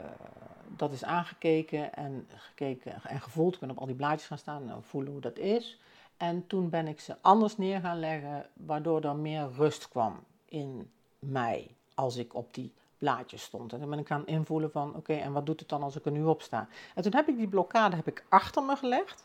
[0.68, 3.54] dat eens aangekeken en gekeken en gevoeld.
[3.54, 5.80] Ik ben op al die blaadjes gaan staan en voelen hoe dat is.
[6.16, 10.90] En toen ben ik ze anders neer gaan leggen, waardoor er meer rust kwam in
[11.18, 13.72] mij als ik op die blaadjes stond.
[13.72, 16.04] En dan ben ik gaan invoelen van, oké, en wat doet het dan als ik
[16.04, 16.68] er nu op sta?
[16.94, 19.24] En toen heb ik die blokkade heb ik achter me gelegd.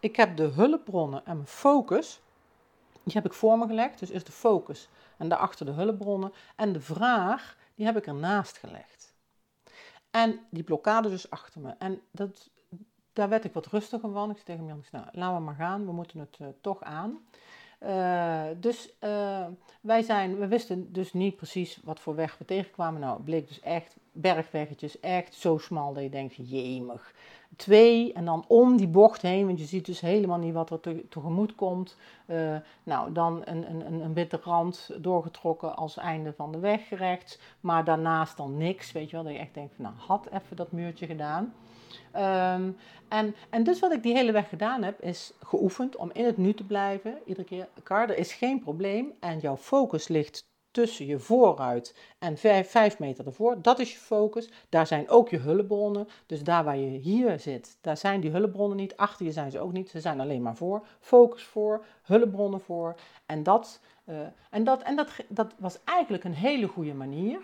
[0.00, 2.20] Ik heb de hulpbronnen en mijn focus,
[3.02, 3.98] die heb ik voor me gelegd.
[3.98, 6.32] Dus is de focus en daarachter de hulpbronnen.
[6.56, 9.14] En de vraag, die heb ik ernaast gelegd.
[10.10, 11.74] En die blokkade dus achter me.
[11.78, 12.50] En dat,
[13.12, 14.30] daar werd ik wat rustiger van.
[14.30, 17.18] Ik zei tegen Jan, nou, laten we maar gaan, we moeten het uh, toch aan.
[17.86, 19.46] Uh, dus uh,
[19.80, 23.00] wij zijn, we wisten dus niet precies wat voor weg we tegenkwamen.
[23.00, 27.14] Nou, het bleek dus echt bergweggetjes, echt zo smal dat je denkt, jemig.
[27.56, 30.80] Twee en dan om die bocht heen, want je ziet dus helemaal niet wat er
[30.80, 31.96] te, tegemoet komt.
[32.26, 37.38] Uh, nou, dan een, een, een witte rand doorgetrokken als einde van de weg rechts,
[37.60, 39.24] maar daarnaast dan niks, weet je wel.
[39.24, 41.52] Dat je echt denkt, van, nou, had even dat muurtje gedaan.
[42.16, 42.76] Um,
[43.08, 46.36] en, en dus wat ik die hele weg gedaan heb, is geoefend om in het
[46.36, 47.18] nu te blijven.
[47.24, 52.36] Iedere keer, Car, er is geen probleem en jouw focus ligt tussen je vooruit en
[52.36, 53.62] vijf, vijf, meter ervoor.
[53.62, 54.50] Dat is je focus.
[54.68, 56.08] Daar zijn ook je hulpbronnen.
[56.26, 58.96] Dus daar waar je hier zit, daar zijn die hulpbronnen niet.
[58.96, 59.90] Achter je zijn ze ook niet.
[59.90, 60.86] Ze zijn alleen maar voor.
[61.00, 62.94] Focus voor, hulpbronnen voor.
[63.26, 64.16] En dat, uh,
[64.50, 67.40] en dat, en dat, dat was eigenlijk een hele goede manier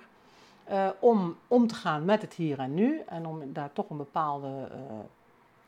[0.71, 3.03] uh, om om te gaan met het hier en nu.
[3.07, 4.99] En om daar toch een bepaalde uh,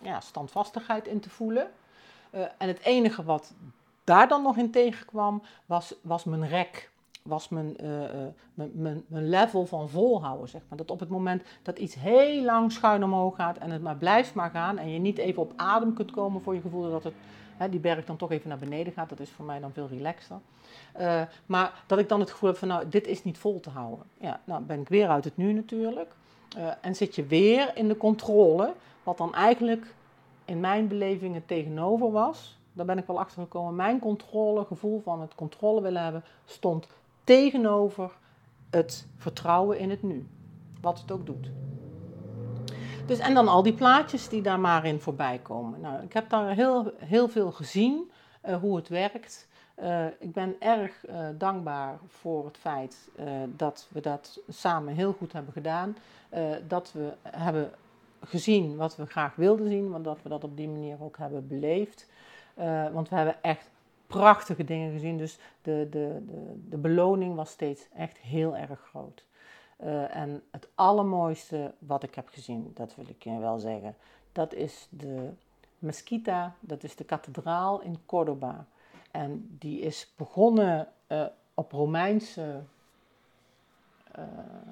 [0.00, 1.70] ja, standvastigheid in te voelen.
[2.30, 3.54] Uh, en het enige wat
[4.04, 6.90] daar dan nog in tegenkwam, was, was mijn rek.
[7.22, 7.76] Was mijn,
[8.54, 10.78] mijn, mijn, mijn, level van volhouden, zeg maar.
[10.78, 14.34] Dat op het moment dat iets heel lang schuin omhoog gaat en het maar blijft
[14.34, 17.14] maar gaan en je niet even op adem kunt komen voor je gevoel dat het,
[17.66, 20.36] die berg dan toch even naar beneden gaat, dat is voor mij dan veel relaxter.
[21.00, 23.70] Uh, maar dat ik dan het gevoel heb van, nou, dit is niet vol te
[23.70, 24.04] houden.
[24.20, 26.12] Ja, nou ben ik weer uit het nu natuurlijk.
[26.56, 29.94] Uh, en zit je weer in de controle, wat dan eigenlijk
[30.44, 32.58] in mijn beleving het tegenover was.
[32.72, 33.76] Daar ben ik wel achter gekomen.
[33.76, 36.86] Mijn controle, gevoel van het controle willen hebben, stond
[37.24, 38.10] tegenover
[38.70, 40.26] het vertrouwen in het nu.
[40.80, 41.50] Wat het ook doet.
[43.08, 45.80] Dus, en dan al die plaatjes die daar maar in voorbij komen.
[45.80, 48.10] Nou, ik heb daar heel, heel veel gezien,
[48.48, 49.48] uh, hoe het werkt.
[49.82, 53.10] Uh, ik ben erg uh, dankbaar voor het feit
[53.56, 55.96] dat we dat samen heel goed hebben gedaan.
[56.68, 57.70] dat we hebben
[58.20, 61.48] gezien wat we graag wilden zien, want dat we dat op die manier ook hebben
[61.48, 62.06] beleefd.
[62.92, 63.70] want we hebben echt
[64.06, 69.24] prachtige dingen gezien, dus de, de, de, de beloning was steeds echt heel erg groot.
[70.10, 73.96] En het allermooiste wat ik heb gezien, dat wil ik je wel zeggen,
[74.32, 75.30] dat is de
[75.78, 78.66] Mesquita, dat is de kathedraal in Cordoba.
[79.10, 82.60] En die is begonnen uh, op, Romeinse,
[84.18, 84.24] uh,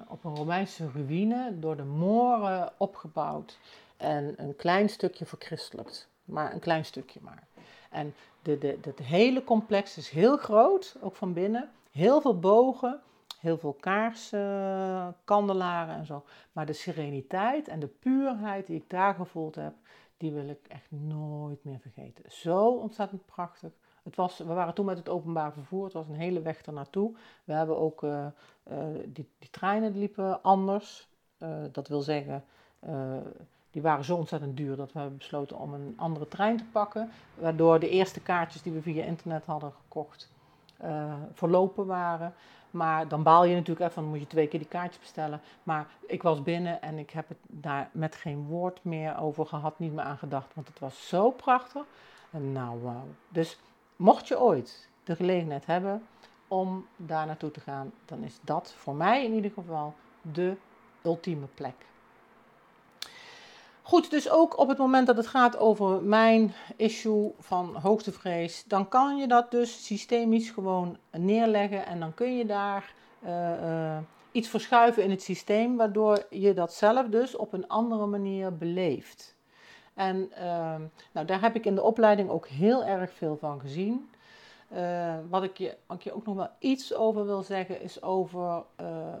[0.07, 3.57] op een Romeinse ruïne, door de Moren opgebouwd
[3.97, 6.07] en een klein stukje verchristelijkt.
[6.25, 7.43] Maar een klein stukje maar.
[7.89, 11.69] En de, de, hele complex is heel groot, ook van binnen.
[11.91, 13.01] Heel veel bogen,
[13.47, 16.23] heel veel kaarsen, kandelaren en zo.
[16.51, 19.73] Maar de sereniteit en de puurheid die ik daar gevoeld heb,
[20.17, 22.31] die wil ik echt nooit meer vergeten.
[22.31, 23.71] Zo ontzettend prachtig.
[24.03, 26.73] Het was, we waren toen met het openbaar vervoer, het was een hele weg er
[26.73, 27.15] naartoe.
[27.43, 28.25] We hebben ook, uh,
[28.71, 31.07] uh, die, die, treinen liepen anders.
[31.37, 32.43] Uh, dat wil zeggen,
[33.71, 37.09] die waren zo ontzettend duur dat we hebben besloten om een andere trein te pakken.
[37.35, 40.29] Waardoor de eerste kaartjes die we via internet hadden gekocht,
[41.33, 42.33] verlopen waren.
[42.71, 45.41] Maar dan baal je natuurlijk even, dan moet je twee keer die kaartjes bestellen.
[45.63, 49.79] Maar ik was binnen en ik heb het daar met geen woord meer over gehad,
[49.79, 50.53] niet meer aan gedacht.
[50.53, 51.85] Want het was zo prachtig.
[52.31, 53.07] En nou, wauw.
[53.29, 53.59] Dus
[53.95, 56.03] mocht je ooit de gelegenheid hebben
[56.47, 60.55] om daar naartoe te gaan, dan is dat voor mij in ieder geval de
[61.03, 61.75] ultieme plek.
[63.87, 68.87] Goed, dus ook op het moment dat het gaat over mijn issue van hoogtevrees, dan
[68.87, 72.93] kan je dat dus systemisch gewoon neerleggen en dan kun je daar
[73.25, 73.97] uh, uh,
[74.31, 79.35] iets verschuiven in het systeem, waardoor je dat zelf dus op een andere manier beleeft.
[79.93, 80.75] En uh,
[81.11, 84.09] nou, daar heb ik in de opleiding ook heel erg veel van gezien.
[84.73, 88.63] Uh, wat, ik je, ik je ook nog wel iets over wil zeggen, is over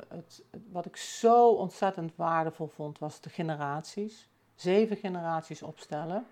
[0.07, 4.29] het, wat ik zo ontzettend waardevol vond, was de generaties.
[4.57, 6.25] Zeven generaties opstellen.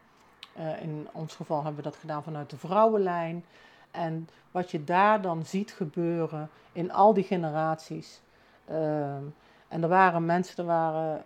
[0.57, 3.45] Uh, in ons geval hebben we dat gedaan vanuit de vrouwenlijn.
[3.91, 8.21] En wat je daar dan ziet gebeuren in al die generaties.
[8.65, 9.23] Ehm,
[9.67, 11.23] en er waren mensen, er waren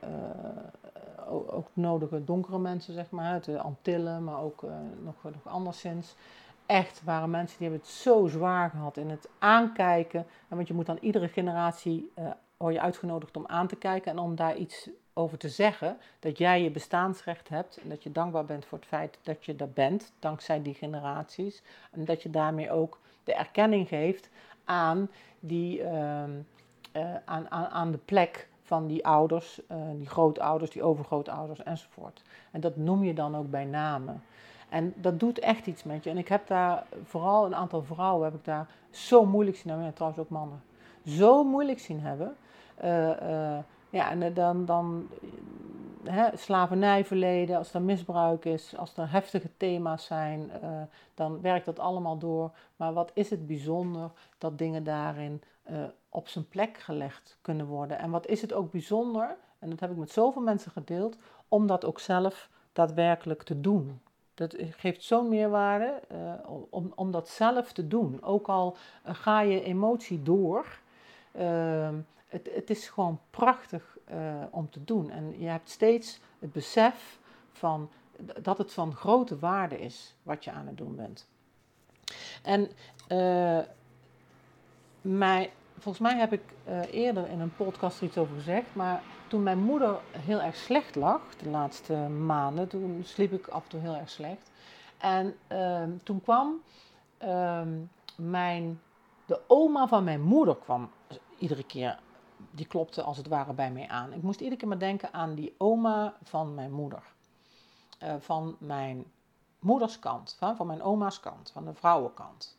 [1.28, 4.64] ook nodige donkere mensen, zeg maar, uit de Antillen, maar ook
[5.04, 6.16] nog, nog anderszins.
[6.66, 10.20] Echt waren mensen die hebben het zo zwaar gehad in het aankijken.
[10.20, 12.12] En want je moet dan iedere generatie,
[12.58, 14.90] word je uitgenodigd om aan te kijken en om daar iets
[15.20, 15.98] over te zeggen.
[16.20, 19.56] Dat jij je bestaansrecht hebt en dat je dankbaar bent voor het feit dat je
[19.56, 21.62] er bent, dankzij die generaties.
[21.92, 24.30] En dat je daarmee ook de erkenning geeft
[24.64, 25.10] aan,
[25.40, 26.24] die, uh,
[26.94, 32.22] uh, aan, aan, aan de plek van die ouders, uh, die grootouders, die overgrootouders enzovoort.
[32.52, 34.24] En dat noem je dan ook bij namen.
[34.70, 36.10] En dat doet echt iets met je.
[36.10, 39.88] En ik heb daar vooral een aantal vrouwen heb ik daar zo moeilijk zien hebben.
[39.88, 40.62] En trouwens ook mannen.
[41.06, 42.36] Zo moeilijk zien hebben.
[43.90, 45.10] Ja, en dan, dan
[46.04, 50.82] hè, slavernijverleden, als er misbruik is, als er heftige thema's zijn, uh,
[51.14, 52.52] dan werkt dat allemaal door.
[52.76, 55.78] Maar wat is het bijzonder dat dingen daarin uh,
[56.10, 58.00] op zijn plek gelegd kunnen worden?
[58.00, 61.18] En wat is het ook bijzonder, en dat heb ik met zoveel mensen gedeeld,
[61.48, 64.02] om dat ook zelf daadwerkelijk te doen.
[64.34, 66.02] Dat geeft zo'n meerwaarde
[66.70, 68.24] om, om dat zelf te doen.
[68.24, 70.80] Ook al ga je emotie door,
[71.32, 71.96] ehm,
[72.30, 75.10] het, is gewoon prachtig uh, om te doen.
[75.10, 77.20] En je hebt steeds het besef
[77.52, 77.90] van
[78.42, 81.28] dat het van grote waarde is wat je aan het doen bent.
[82.44, 82.70] En
[83.10, 83.60] uh,
[85.02, 89.04] mij, volgens mij heb ik uh, eerder in een podcast er iets over gezegd, maar
[89.28, 93.70] toen mijn moeder heel erg slecht lag, de laatste maanden, toen sliep ik af en
[93.70, 94.52] toe heel erg slecht.
[94.98, 96.62] En ehm, toen kwam
[97.18, 97.78] ehm,
[98.16, 98.82] mijn,
[99.26, 100.90] de oma van mijn moeder kwam
[101.38, 102.00] iedere keer
[102.52, 104.14] die klopte als het ware bij mij aan.
[104.14, 107.04] Ik moest iedere keer maar denken aan die oma van mijn moeder.
[108.04, 109.06] Uh, van mijn
[109.60, 112.58] moeders kant, van, van mijn oma's kant, van de vrouwenkant.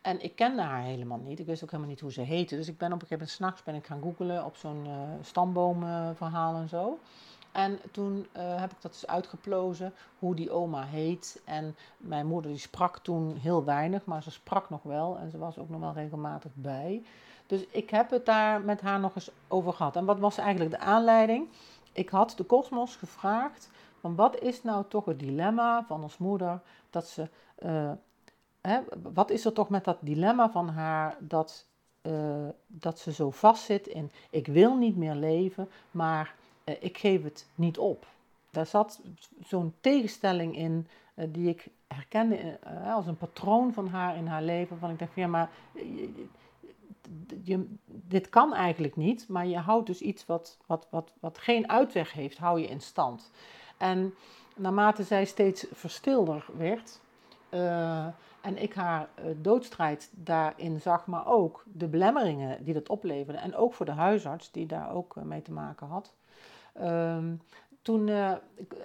[0.00, 1.38] En ik kende haar helemaal niet.
[1.38, 2.56] Ik wist ook helemaal niet hoe ze heette.
[2.56, 4.92] Dus ik ben op een gegeven moment s'nachts ben ik gaan googlen op zo'n uh,
[5.22, 6.98] stambomenverhaal en zo.
[7.52, 11.40] En toen uh, heb ik dat eens uitgeplozen, hoe die oma heet.
[11.44, 15.18] En mijn moeder die sprak toen heel weinig, maar ze sprak nog wel.
[15.18, 17.02] En ze was ook nog wel regelmatig bij.
[17.48, 19.96] Dus ik heb het daar met haar nog eens over gehad.
[19.96, 21.48] En wat was eigenlijk de aanleiding?
[21.92, 23.70] Ik had de kosmos gevraagd:
[24.00, 26.60] van wat is nou toch het dilemma van ons moeder?
[26.90, 27.28] Dat ze,
[27.62, 27.92] uh,
[28.60, 28.80] hè,
[29.12, 31.66] wat is er toch met dat dilemma van haar dat,
[32.02, 36.34] uh, dat ze zo vastzit in: ik wil niet meer leven, maar
[36.64, 38.06] uh, ik geef het niet op.
[38.50, 39.00] Daar zat
[39.44, 42.58] zo'n tegenstelling in die ik herkende
[42.94, 44.78] als een patroon van haar in haar leven.
[44.78, 45.50] Van ik dacht: ja, maar
[47.86, 52.12] dit kan eigenlijk niet, maar je houdt dus iets wat, wat, wat, wat geen uitweg
[52.12, 53.30] heeft, hou je in stand.
[53.76, 54.14] En
[54.56, 57.00] naarmate zij steeds verstilder werd
[57.50, 58.06] uh,
[58.40, 63.56] en ik haar uh, doodstrijd daarin zag, maar ook de belemmeringen die dat opleverde en
[63.56, 66.12] ook voor de huisarts die daar ook uh, mee te maken had.
[66.80, 67.16] Uh,
[67.88, 68.10] toen,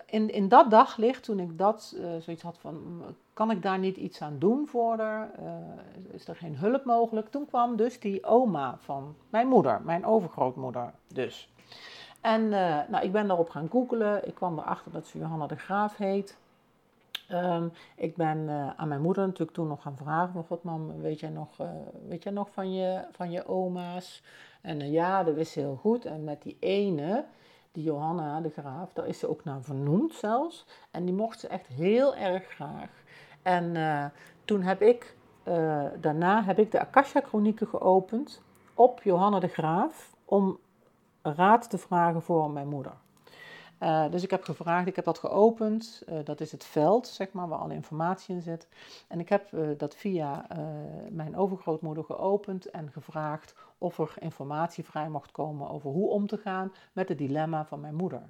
[0.06, 3.01] in, in dat daglicht, toen ik dat zoiets had van,
[3.34, 5.32] kan ik daar niet iets aan doen voor haar?
[5.39, 7.30] Uh, is er geen hulp mogelijk?
[7.30, 11.54] Toen kwam dus die oma van mijn moeder, mijn overgrootmoeder dus.
[12.22, 14.28] En nou, ik ben daarop gaan googelen.
[14.28, 16.38] Ik kwam erachter dat ze Johanna de Graaf heet.
[17.32, 21.20] Um, ik ben aan mijn moeder natuurlijk toen nog gaan vragen: van, God, mam, weet
[21.20, 21.49] jij nog,
[22.08, 24.24] weet jij nog van, je, van je oma's?
[24.62, 26.06] En ja, dat wist ze heel goed.
[26.06, 27.26] En met die ene,
[27.74, 30.65] die Johanna de Graaf, daar is ze ook naar vernoemd zelfs.
[30.91, 32.89] En die mocht ze echt heel erg graag.
[33.41, 34.05] En uh,
[34.45, 38.41] toen heb ik, uh, daarna heb ik de Akasha-chronieken geopend
[38.74, 40.59] op Johanna de Graaf om
[41.21, 42.93] raad te vragen voor mijn moeder.
[43.84, 47.48] Uh, dus ik heb gevraagd, ik heb dat geopend, dat is het veld, zeg maar,
[47.48, 48.68] waar alle informatie in zit.
[49.08, 50.48] En ik heb dat via
[51.10, 56.38] mijn overgrootmoeder geopend en gevraagd of er informatie vrij mocht komen over hoe om te
[56.38, 58.22] gaan met het dilemma van mijn moeder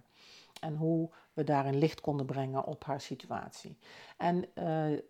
[0.62, 3.78] en hoe we daarin licht konden brengen op haar situatie.
[4.18, 4.46] En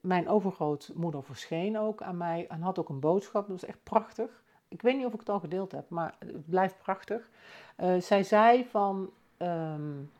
[0.01, 4.43] mijn overgrootmoeder verscheen ook aan mij en had ook een boodschap, dat was echt prachtig.
[4.67, 7.29] Ik weet niet of ik het al gedeeld heb, maar het blijft prachtig.
[7.99, 10.11] Zij zei van, um,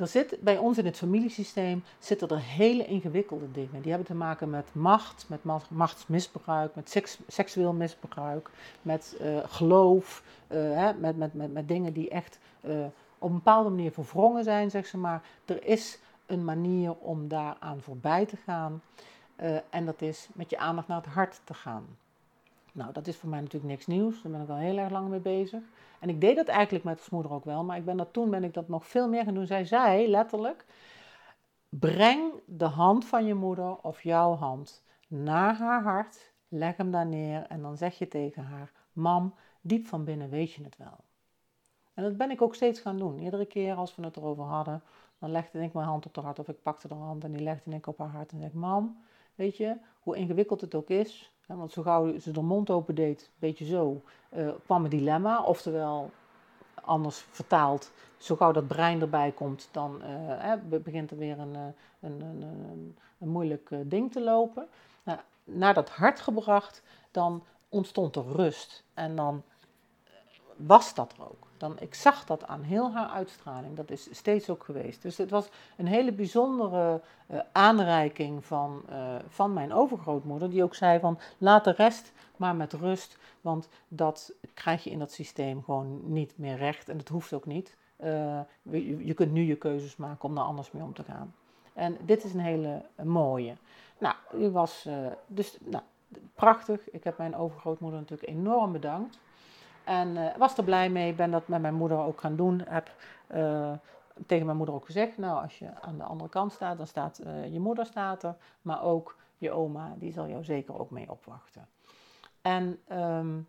[0.00, 3.80] er zit bij ons in het familiesysteem zitten er hele ingewikkelde dingen.
[3.80, 8.50] Die hebben te maken met macht, met machtsmisbruik, met seks, seksueel misbruik,
[8.82, 12.38] met uh, geloof, hè, met, met, met, dingen die echt
[13.18, 15.22] op een bepaalde manier verwrongen zijn, zeg ze maar.
[15.44, 18.82] Er is een manier om daaraan voorbij te gaan.
[19.70, 21.86] En dat is met je aandacht naar het hart te gaan.
[22.72, 24.22] Nou, dat is voor mij natuurlijk niks nieuws.
[24.22, 25.62] Daar ben ik al heel erg lang mee bezig.
[26.00, 27.64] En ik deed dat eigenlijk met ons moeder ook wel.
[27.64, 29.46] Maar ik ben dat, toen ben ik dat nog veel meer gaan doen.
[29.46, 30.64] Zij zei letterlijk,
[31.68, 36.32] breng de hand van je moeder of jouw hand naar haar hart.
[36.48, 40.52] Leg hem daar neer en dan zeg je tegen haar, mam, diep van binnen weet
[40.52, 40.98] je het wel.
[41.94, 43.18] En dat ben ik ook steeds gaan doen.
[43.18, 44.82] Iedere keer als we het erover hadden,
[45.18, 47.42] dan legde ik mijn hand op haar hart of ik pakte haar hand en die
[47.42, 49.02] legde ik op haar hart en zei: Mam,
[49.34, 53.30] weet je, hoe ingewikkeld het ook is, want zo gauw ze de mond open deed,
[53.38, 54.02] beetje zo,
[54.36, 55.42] uh, kwam een dilemma.
[55.42, 56.10] Oftewel,
[56.74, 61.74] anders vertaald, zo gauw dat brein erbij komt, dan hè, begint er weer een, een,
[62.20, 64.68] een, een, een moeilijk ding te lopen.
[65.02, 68.84] Nou, naar dat hart gebracht, dan ontstond er rust.
[68.94, 69.42] En dan
[70.66, 71.46] was dat er ook.
[71.56, 73.76] Dan, ik zag dat aan heel haar uitstraling.
[73.76, 75.02] Dat is steeds ook geweest.
[75.02, 77.00] Dus het was een hele bijzondere
[77.30, 80.50] uh, aanreiking van, uh, van mijn overgrootmoeder.
[80.50, 83.18] Die ook zei van laat de rest maar met rust.
[83.40, 86.88] Want dat krijg je in dat systeem gewoon niet meer recht.
[86.88, 87.76] En dat hoeft ook niet.
[88.04, 88.40] Uh,
[89.04, 91.34] je, kunt nu je keuzes maken om daar anders mee om te gaan.
[91.72, 93.54] En dit is een hele mooie.
[93.98, 94.88] Nou, die was
[95.26, 95.82] dus nou,
[96.34, 96.90] prachtig.
[96.90, 99.18] Ik heb mijn overgrootmoeder natuurlijk enorm bedankt.
[99.90, 102.62] En uh, was er blij mee, ben dat met mijn moeder ook gaan doen.
[102.68, 102.90] Heb
[103.34, 103.72] uh,
[104.26, 107.20] tegen mijn moeder ook gezegd, nou als je aan de andere kant staat, dan staat
[107.26, 108.34] uh, je moeder staat er.
[108.62, 111.68] Maar ook je oma, die zal jou zeker ook mee opwachten.
[112.42, 113.48] En um,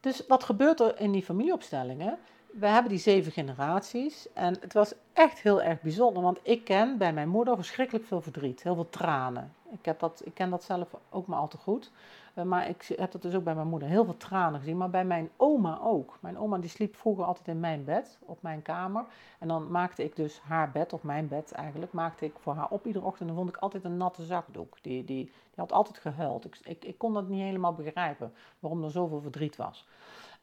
[0.00, 2.18] dus wat gebeurt er in die familieopstellingen?
[2.46, 6.98] We hebben die zeven generaties en het was echt heel erg bijzonder, want ik ken
[6.98, 9.52] bij mijn moeder verschrikkelijk veel verdriet, heel veel tranen.
[9.70, 11.90] Ik, heb dat, ik ken dat zelf ook maar al te goed.
[12.38, 14.76] Uh, maar ik heb dat dus ook bij mijn moeder heel veel tranen gezien.
[14.76, 16.18] Maar bij mijn oma ook.
[16.20, 19.04] Mijn oma die sliep vroeger altijd in mijn bed, op mijn kamer.
[19.38, 22.70] En dan maakte ik dus haar bed, of mijn bed eigenlijk, maakte ik voor haar
[22.70, 23.28] op iedere ochtend.
[23.28, 24.76] En dan vond ik altijd een natte zakdoek.
[24.82, 26.44] Die, die, die had altijd gehuild.
[26.44, 29.86] Ik, ik, ik kon dat niet helemaal begrijpen, waarom er zoveel verdriet was.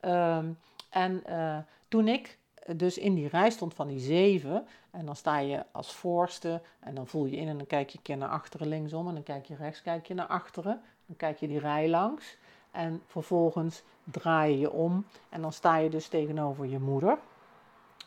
[0.02, 0.58] Um,
[0.89, 2.38] en uh, toen ik
[2.76, 4.68] dus in die rij stond van die zeven.
[4.91, 7.98] En dan sta je als voorste en dan voel je in en dan kijk je
[7.98, 10.82] een keer naar achteren linksom en dan kijk je rechts, kijk je naar achteren.
[11.06, 12.38] Dan kijk je die rij langs
[12.72, 17.18] en vervolgens draai je je om en dan sta je dus tegenover je moeder.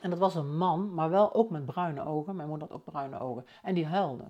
[0.00, 2.36] En dat was een man, maar wel ook met bruine ogen.
[2.36, 3.46] Mijn moeder had ook bruine ogen.
[3.62, 4.24] En die huilde.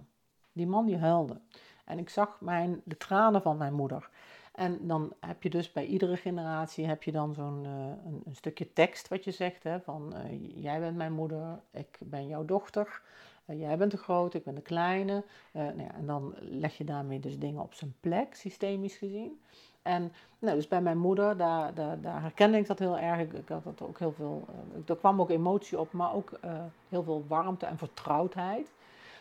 [0.52, 1.40] Die man die huilde.
[1.84, 4.08] En ik zag mijn, de tranen van mijn moeder.
[4.52, 7.70] En dan heb je dus bij iedere generatie heb je dan zo'n uh,
[8.04, 9.62] een, een, stukje tekst wat je zegt.
[9.62, 13.02] Hè, van uh, jij bent mijn moeder, ik ben jouw dochter.
[13.46, 15.24] Uh, jij bent de grote, ik ben de kleine.
[15.52, 19.40] Nou ja, en dan leg je daarmee dus dingen op zijn plek, systemisch gezien.
[19.82, 23.20] En nou, dus bij mijn moeder, daar, daar, herkende ik dat heel erg.
[23.20, 24.44] Ik, had dat ook heel veel,
[24.86, 26.40] er kwam ook emotie op, maar ook
[26.88, 28.72] heel veel warmte en vertrouwdheid.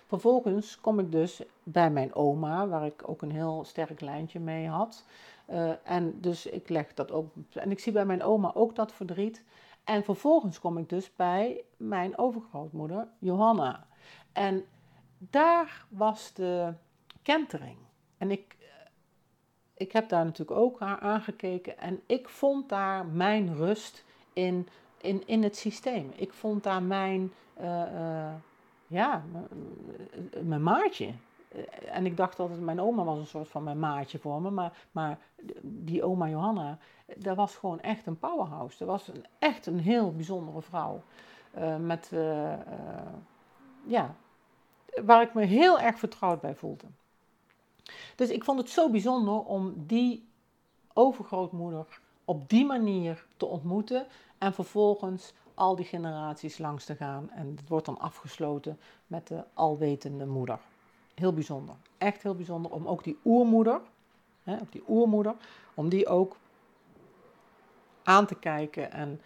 [0.07, 4.67] Vervolgens kom ik dus bij mijn oma, waar ik ook een heel sterk lijntje mee
[4.67, 5.05] had.
[5.84, 7.28] En dus ik leg dat ook.
[7.53, 9.43] En ik zie bij mijn oma ook dat verdriet.
[9.84, 13.86] En vervolgens kom ik dus bij mijn overgrootmoeder, Johanna.
[14.36, 14.66] En
[15.18, 16.74] daar was de
[17.22, 17.78] kentering.
[18.18, 18.66] En ik, eh,
[19.74, 21.78] ik heb daar natuurlijk ook haar aangekeken.
[21.78, 24.68] En ik vond daar mijn rust in,
[24.98, 26.12] in, in het systeem.
[26.16, 27.32] Ik vond daar mijn.
[27.62, 28.34] Uh, uh,
[28.88, 29.24] ja,
[30.44, 31.14] mijn maatje.
[31.86, 34.50] En ik dacht altijd, mijn oma was een soort van mijn maatje voor me.
[34.50, 35.18] Maar, maar
[35.62, 36.78] die oma Johanna,
[37.18, 38.78] dat was gewoon echt een powerhouse.
[38.78, 41.02] Dat was een, echt een heel bijzondere vrouw.
[41.80, 42.12] Met,
[43.86, 44.16] ja,
[45.04, 46.86] waar ik me heel erg vertrouwd bij voelde.
[48.16, 50.28] Dus ik vond het zo bijzonder om die
[50.93, 54.08] overgrootmoeder op die manier te ontmoeten.
[54.38, 57.30] En vervolgens al die generaties langs te gaan.
[57.32, 60.60] En het wordt dan afgesloten met de alwetende moeder.
[61.14, 61.76] Heel bijzonder.
[61.98, 63.82] Echt heel bijzonder om ook die oermoeder,
[64.43, 65.36] hè, die oermoeder,
[65.74, 66.38] om die ook
[68.04, 69.22] aan te kijken en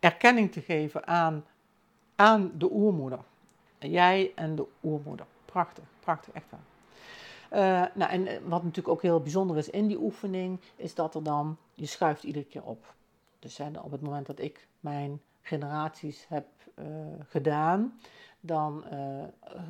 [0.00, 1.44] erkenning te geven aan,
[2.16, 3.20] aan de oermoeder.
[3.90, 5.26] Jij en de oermoeder.
[5.44, 6.60] Prachtig, prachtig, echt waar.
[7.54, 11.14] Uh, nou, en eh, wat natuurlijk ook heel bijzonder is in die oefening, is dat
[11.14, 12.94] er dan, je schuift iedere keer op.
[13.38, 16.46] Dus hè, op het moment dat ik mijn generaties heb
[16.78, 16.86] uh,
[17.28, 17.98] gedaan,
[18.40, 18.84] dan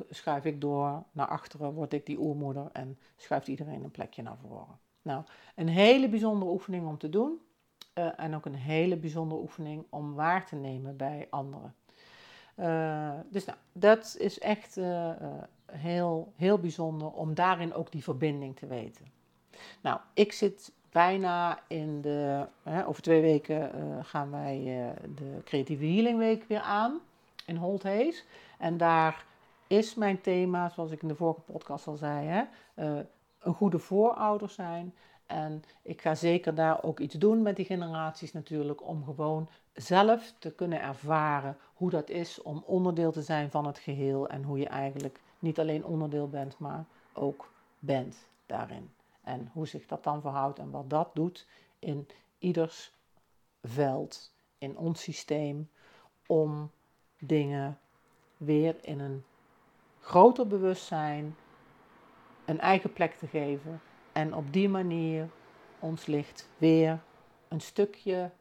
[0.09, 4.37] schuif ik door naar achteren, word ik die oermoeder en schuift iedereen een plekje naar
[4.47, 4.79] voren.
[5.01, 5.23] Nou,
[5.55, 7.39] een hele bijzondere oefening om te doen
[7.93, 11.75] en ook een hele bijzondere oefening om waar te nemen bij anderen.
[13.29, 14.79] Dus nou, dat is echt
[15.71, 19.05] heel, heel bijzonder om daarin ook die verbinding te weten.
[19.81, 22.45] Nou, ik zit bijna in de.
[22.63, 23.71] Hè, over twee weken
[24.05, 26.99] gaan wij de Creatieve Healing Week weer aan
[27.45, 28.25] in Holthees.
[28.57, 29.25] En daar
[29.67, 32.43] is mijn thema, zoals ik in de vorige podcast al zei, hè,
[33.39, 34.93] een goede voorouder zijn.
[35.25, 40.33] En ik ga zeker daar ook iets doen met die generaties natuurlijk, om gewoon zelf
[40.39, 44.57] te kunnen ervaren hoe dat is om onderdeel te zijn van het geheel en hoe
[44.57, 48.93] je eigenlijk niet alleen onderdeel bent, maar ook bent daarin.
[49.21, 51.47] En hoe zich dat dan verhoudt en wat dat doet
[51.79, 52.07] in
[52.37, 52.93] ieders
[53.63, 55.69] veld, in ons systeem,
[56.27, 56.71] om
[57.19, 57.79] dingen
[58.37, 59.23] weer in een
[59.99, 61.35] groter bewustzijn
[62.45, 63.81] een eigen plek te geven.
[64.11, 65.29] En op die manier
[65.79, 66.99] ons licht weer
[67.47, 68.31] een stukje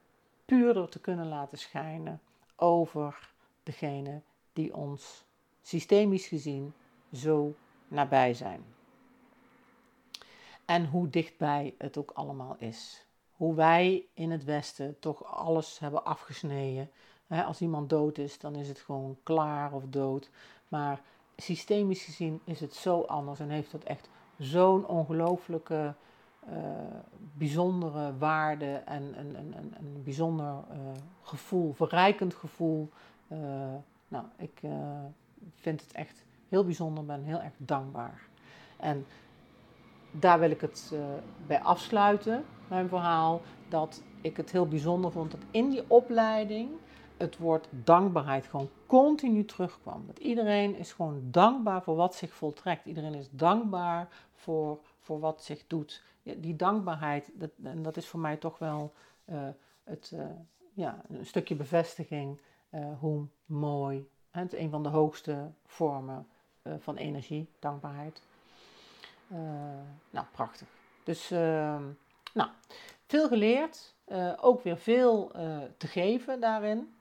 [0.45, 2.21] puurder te kunnen laten schijnen
[2.57, 3.31] over
[3.63, 4.21] degene
[4.53, 5.25] die ons
[5.63, 6.75] systemisch gezien
[7.13, 7.55] zo
[7.89, 8.65] nabij zijn.
[10.65, 13.07] En hoe dichtbij het ook allemaal is.
[13.37, 16.91] hoe wij in het Westen toch alles hebben afgesneden.
[17.29, 20.31] als iemand dood is, dan is het gewoon klaar of dood.
[20.69, 21.01] Maar
[21.37, 25.95] systemisch gezien is het zo anders en heeft dat echt zo'n ongelooflijke,
[27.33, 30.77] bijzondere waarde en een, een, een, een bijzonder uh,
[31.23, 32.91] gevoel, verrijkend gevoel.
[33.29, 33.39] Uh,
[34.09, 34.61] nou, ik
[35.55, 38.21] vind het echt heel bijzonder, ben heel erg dankbaar.
[38.77, 39.07] En
[40.11, 40.95] daar wil ik het
[41.47, 46.71] bij afsluiten, mijn verhaal, dat ik het heel bijzonder vond dat in die opleiding
[47.17, 50.05] het woord dankbaarheid gewoon continu terugkwam.
[50.07, 52.87] Dat iedereen is gewoon dankbaar voor wat zich voltrekt.
[52.87, 56.03] Iedereen is dankbaar voor, voor wat zich doet.
[56.23, 58.93] die dankbaarheid, dat, en dat is voor mij toch wel
[59.25, 59.49] uh,
[59.85, 60.25] het, uh,
[60.73, 62.41] ja, een stukje bevestiging
[62.71, 64.09] uh, hoe mooi.
[64.31, 66.27] Het een van de hoogste vormen
[66.79, 68.23] van energie, dankbaarheid.
[70.11, 70.69] nou, prachtig.
[71.05, 71.83] Dus, ehm,
[72.35, 72.51] nou,
[73.07, 73.95] veel geleerd.
[74.41, 75.31] ook weer veel
[75.77, 76.94] te geven daarin.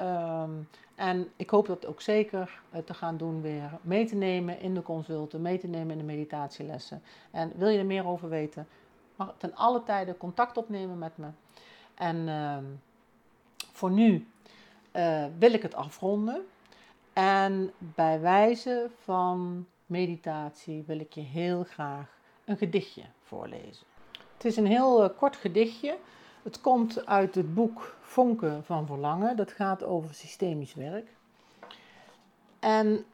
[0.00, 4.60] Um, en ik hoop dat ook zeker uh, te gaan doen weer mee te nemen
[4.60, 7.02] in de consulten, mee te nemen in de meditatielessen.
[7.30, 8.68] En wil je er meer over weten,
[9.16, 11.26] mag ten alle tijde contact opnemen met me.
[11.94, 12.56] En uh,
[13.72, 14.26] voor nu
[14.92, 16.46] uh, wil ik het afronden.
[17.12, 23.86] En bij wijze van meditatie wil ik je heel graag een gedichtje voorlezen.
[24.34, 25.96] Het is een heel uh, kort gedichtje.
[26.46, 29.36] Het komt uit het boek Vonken van Verlangen.
[29.36, 31.08] Dat gaat over systemisch werk.
[32.58, 33.06] En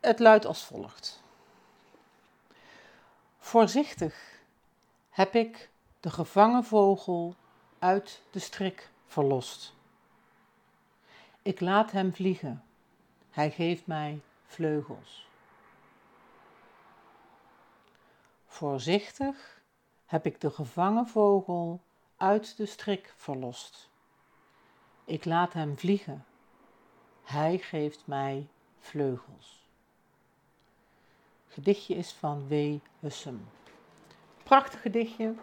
[0.00, 1.22] het luidt als volgt.
[3.38, 4.42] Voorzichtig
[5.10, 7.34] heb ik de gevangen vogel
[7.78, 9.74] uit de strik verlost.
[11.42, 12.64] Ik laat hem vliegen.
[13.30, 15.28] Hij geeft mij vleugels.
[18.46, 19.60] Voorzichtig
[20.06, 21.80] heb ik de gevangen vogel
[22.20, 23.90] uit de strik verlost.
[25.04, 26.24] Ik laat hem vliegen.
[27.24, 28.48] Hij geeft mij
[28.78, 29.68] vleugels.
[31.48, 32.54] Gedichtje is van W.
[32.98, 33.48] Hussum.
[34.42, 35.34] Prachtig gedichtje.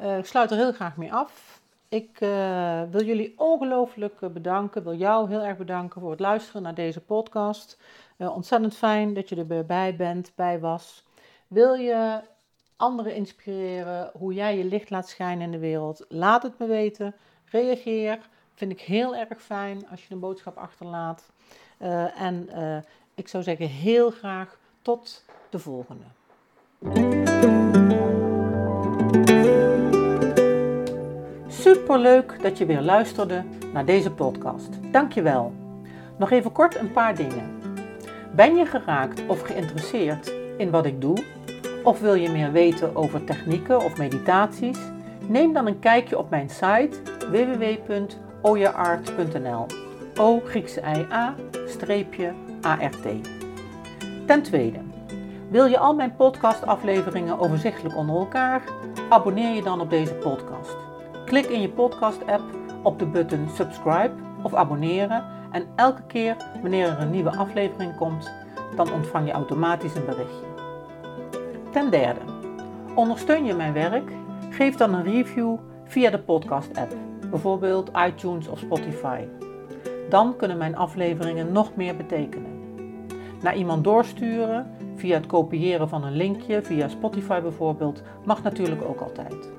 [0.00, 1.60] Uh, ik sluit er heel graag mee af.
[1.88, 4.82] Ik uh, wil jullie ongelooflijk bedanken.
[4.82, 7.78] Wil jou heel erg bedanken voor het luisteren naar deze podcast.
[8.16, 11.04] Ontzettend fijn dat je erbij bent, bij was.
[11.48, 12.20] Wil je
[12.82, 16.04] anderen inspireren, hoe jij je licht laat schijnen in de wereld?
[16.08, 17.14] Laat het me weten.
[17.44, 18.18] Reageer.
[18.54, 21.30] Vind ik heel erg fijn als je een boodschap achterlaat.
[21.82, 22.76] Uh, en uh,
[23.14, 26.04] ik zou zeggen heel graag tot de volgende.
[31.48, 34.92] Superleuk dat je weer luisterde naar deze podcast.
[34.92, 35.52] Dankjewel.
[36.18, 37.60] Nog even kort een paar dingen.
[38.34, 41.41] Ben je geraakt of geïnteresseerd in wat ik doe?
[41.82, 44.78] Of wil je meer weten over technieken of meditaties?
[45.26, 46.90] Neem dan een kijkje op mijn site
[47.30, 49.66] www.oyaart.nl.
[50.20, 51.34] O Griekse I A
[51.66, 53.06] streepje ART.
[54.26, 54.78] Ten tweede,
[55.50, 58.62] wil je al mijn podcastafleveringen overzichtelijk onder elkaar?
[59.08, 60.76] Abonneer je dan op deze podcast.
[61.24, 62.42] Klik in je podcast-app
[62.82, 64.12] op de button subscribe
[64.42, 68.32] of abonneren en elke keer wanneer er een nieuwe aflevering komt,
[68.76, 70.51] dan ontvang je automatisch een berichtje.
[71.72, 72.20] Ten derde,
[72.94, 74.12] ondersteun je mijn werk?
[74.50, 76.94] Geef dan een review via de podcast-app,
[77.30, 79.24] bijvoorbeeld iTunes of Spotify.
[80.08, 82.50] Dan kunnen mijn afleveringen nog meer betekenen.
[83.42, 89.00] Naar iemand doorsturen via het kopiëren van een linkje, via Spotify bijvoorbeeld, mag natuurlijk ook
[89.00, 89.50] altijd.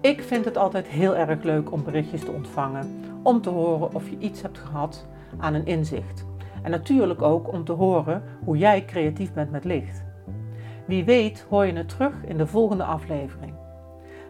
[0.00, 4.10] Ik vind het altijd heel erg leuk om berichtjes te ontvangen, om te horen of
[4.10, 5.06] je iets hebt gehad
[5.38, 6.26] aan een inzicht.
[6.62, 10.12] En natuurlijk ook om te horen hoe jij creatief bent met licht.
[10.86, 13.54] Wie weet hoor je het terug in de volgende aflevering.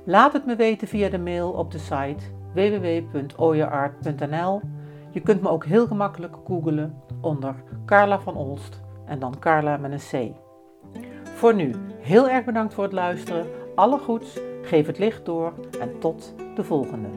[0.05, 2.25] Laat het me weten via de mail op de site
[2.55, 4.61] www.oyeart.nl.
[5.11, 7.55] Je kunt me ook heel gemakkelijk googelen onder
[7.87, 10.33] Carla van Olst en dan Carla met een C.
[11.35, 13.47] Voor nu, heel erg bedankt voor het luisteren.
[13.75, 17.09] Alle goeds, geef het licht door en tot de volgende.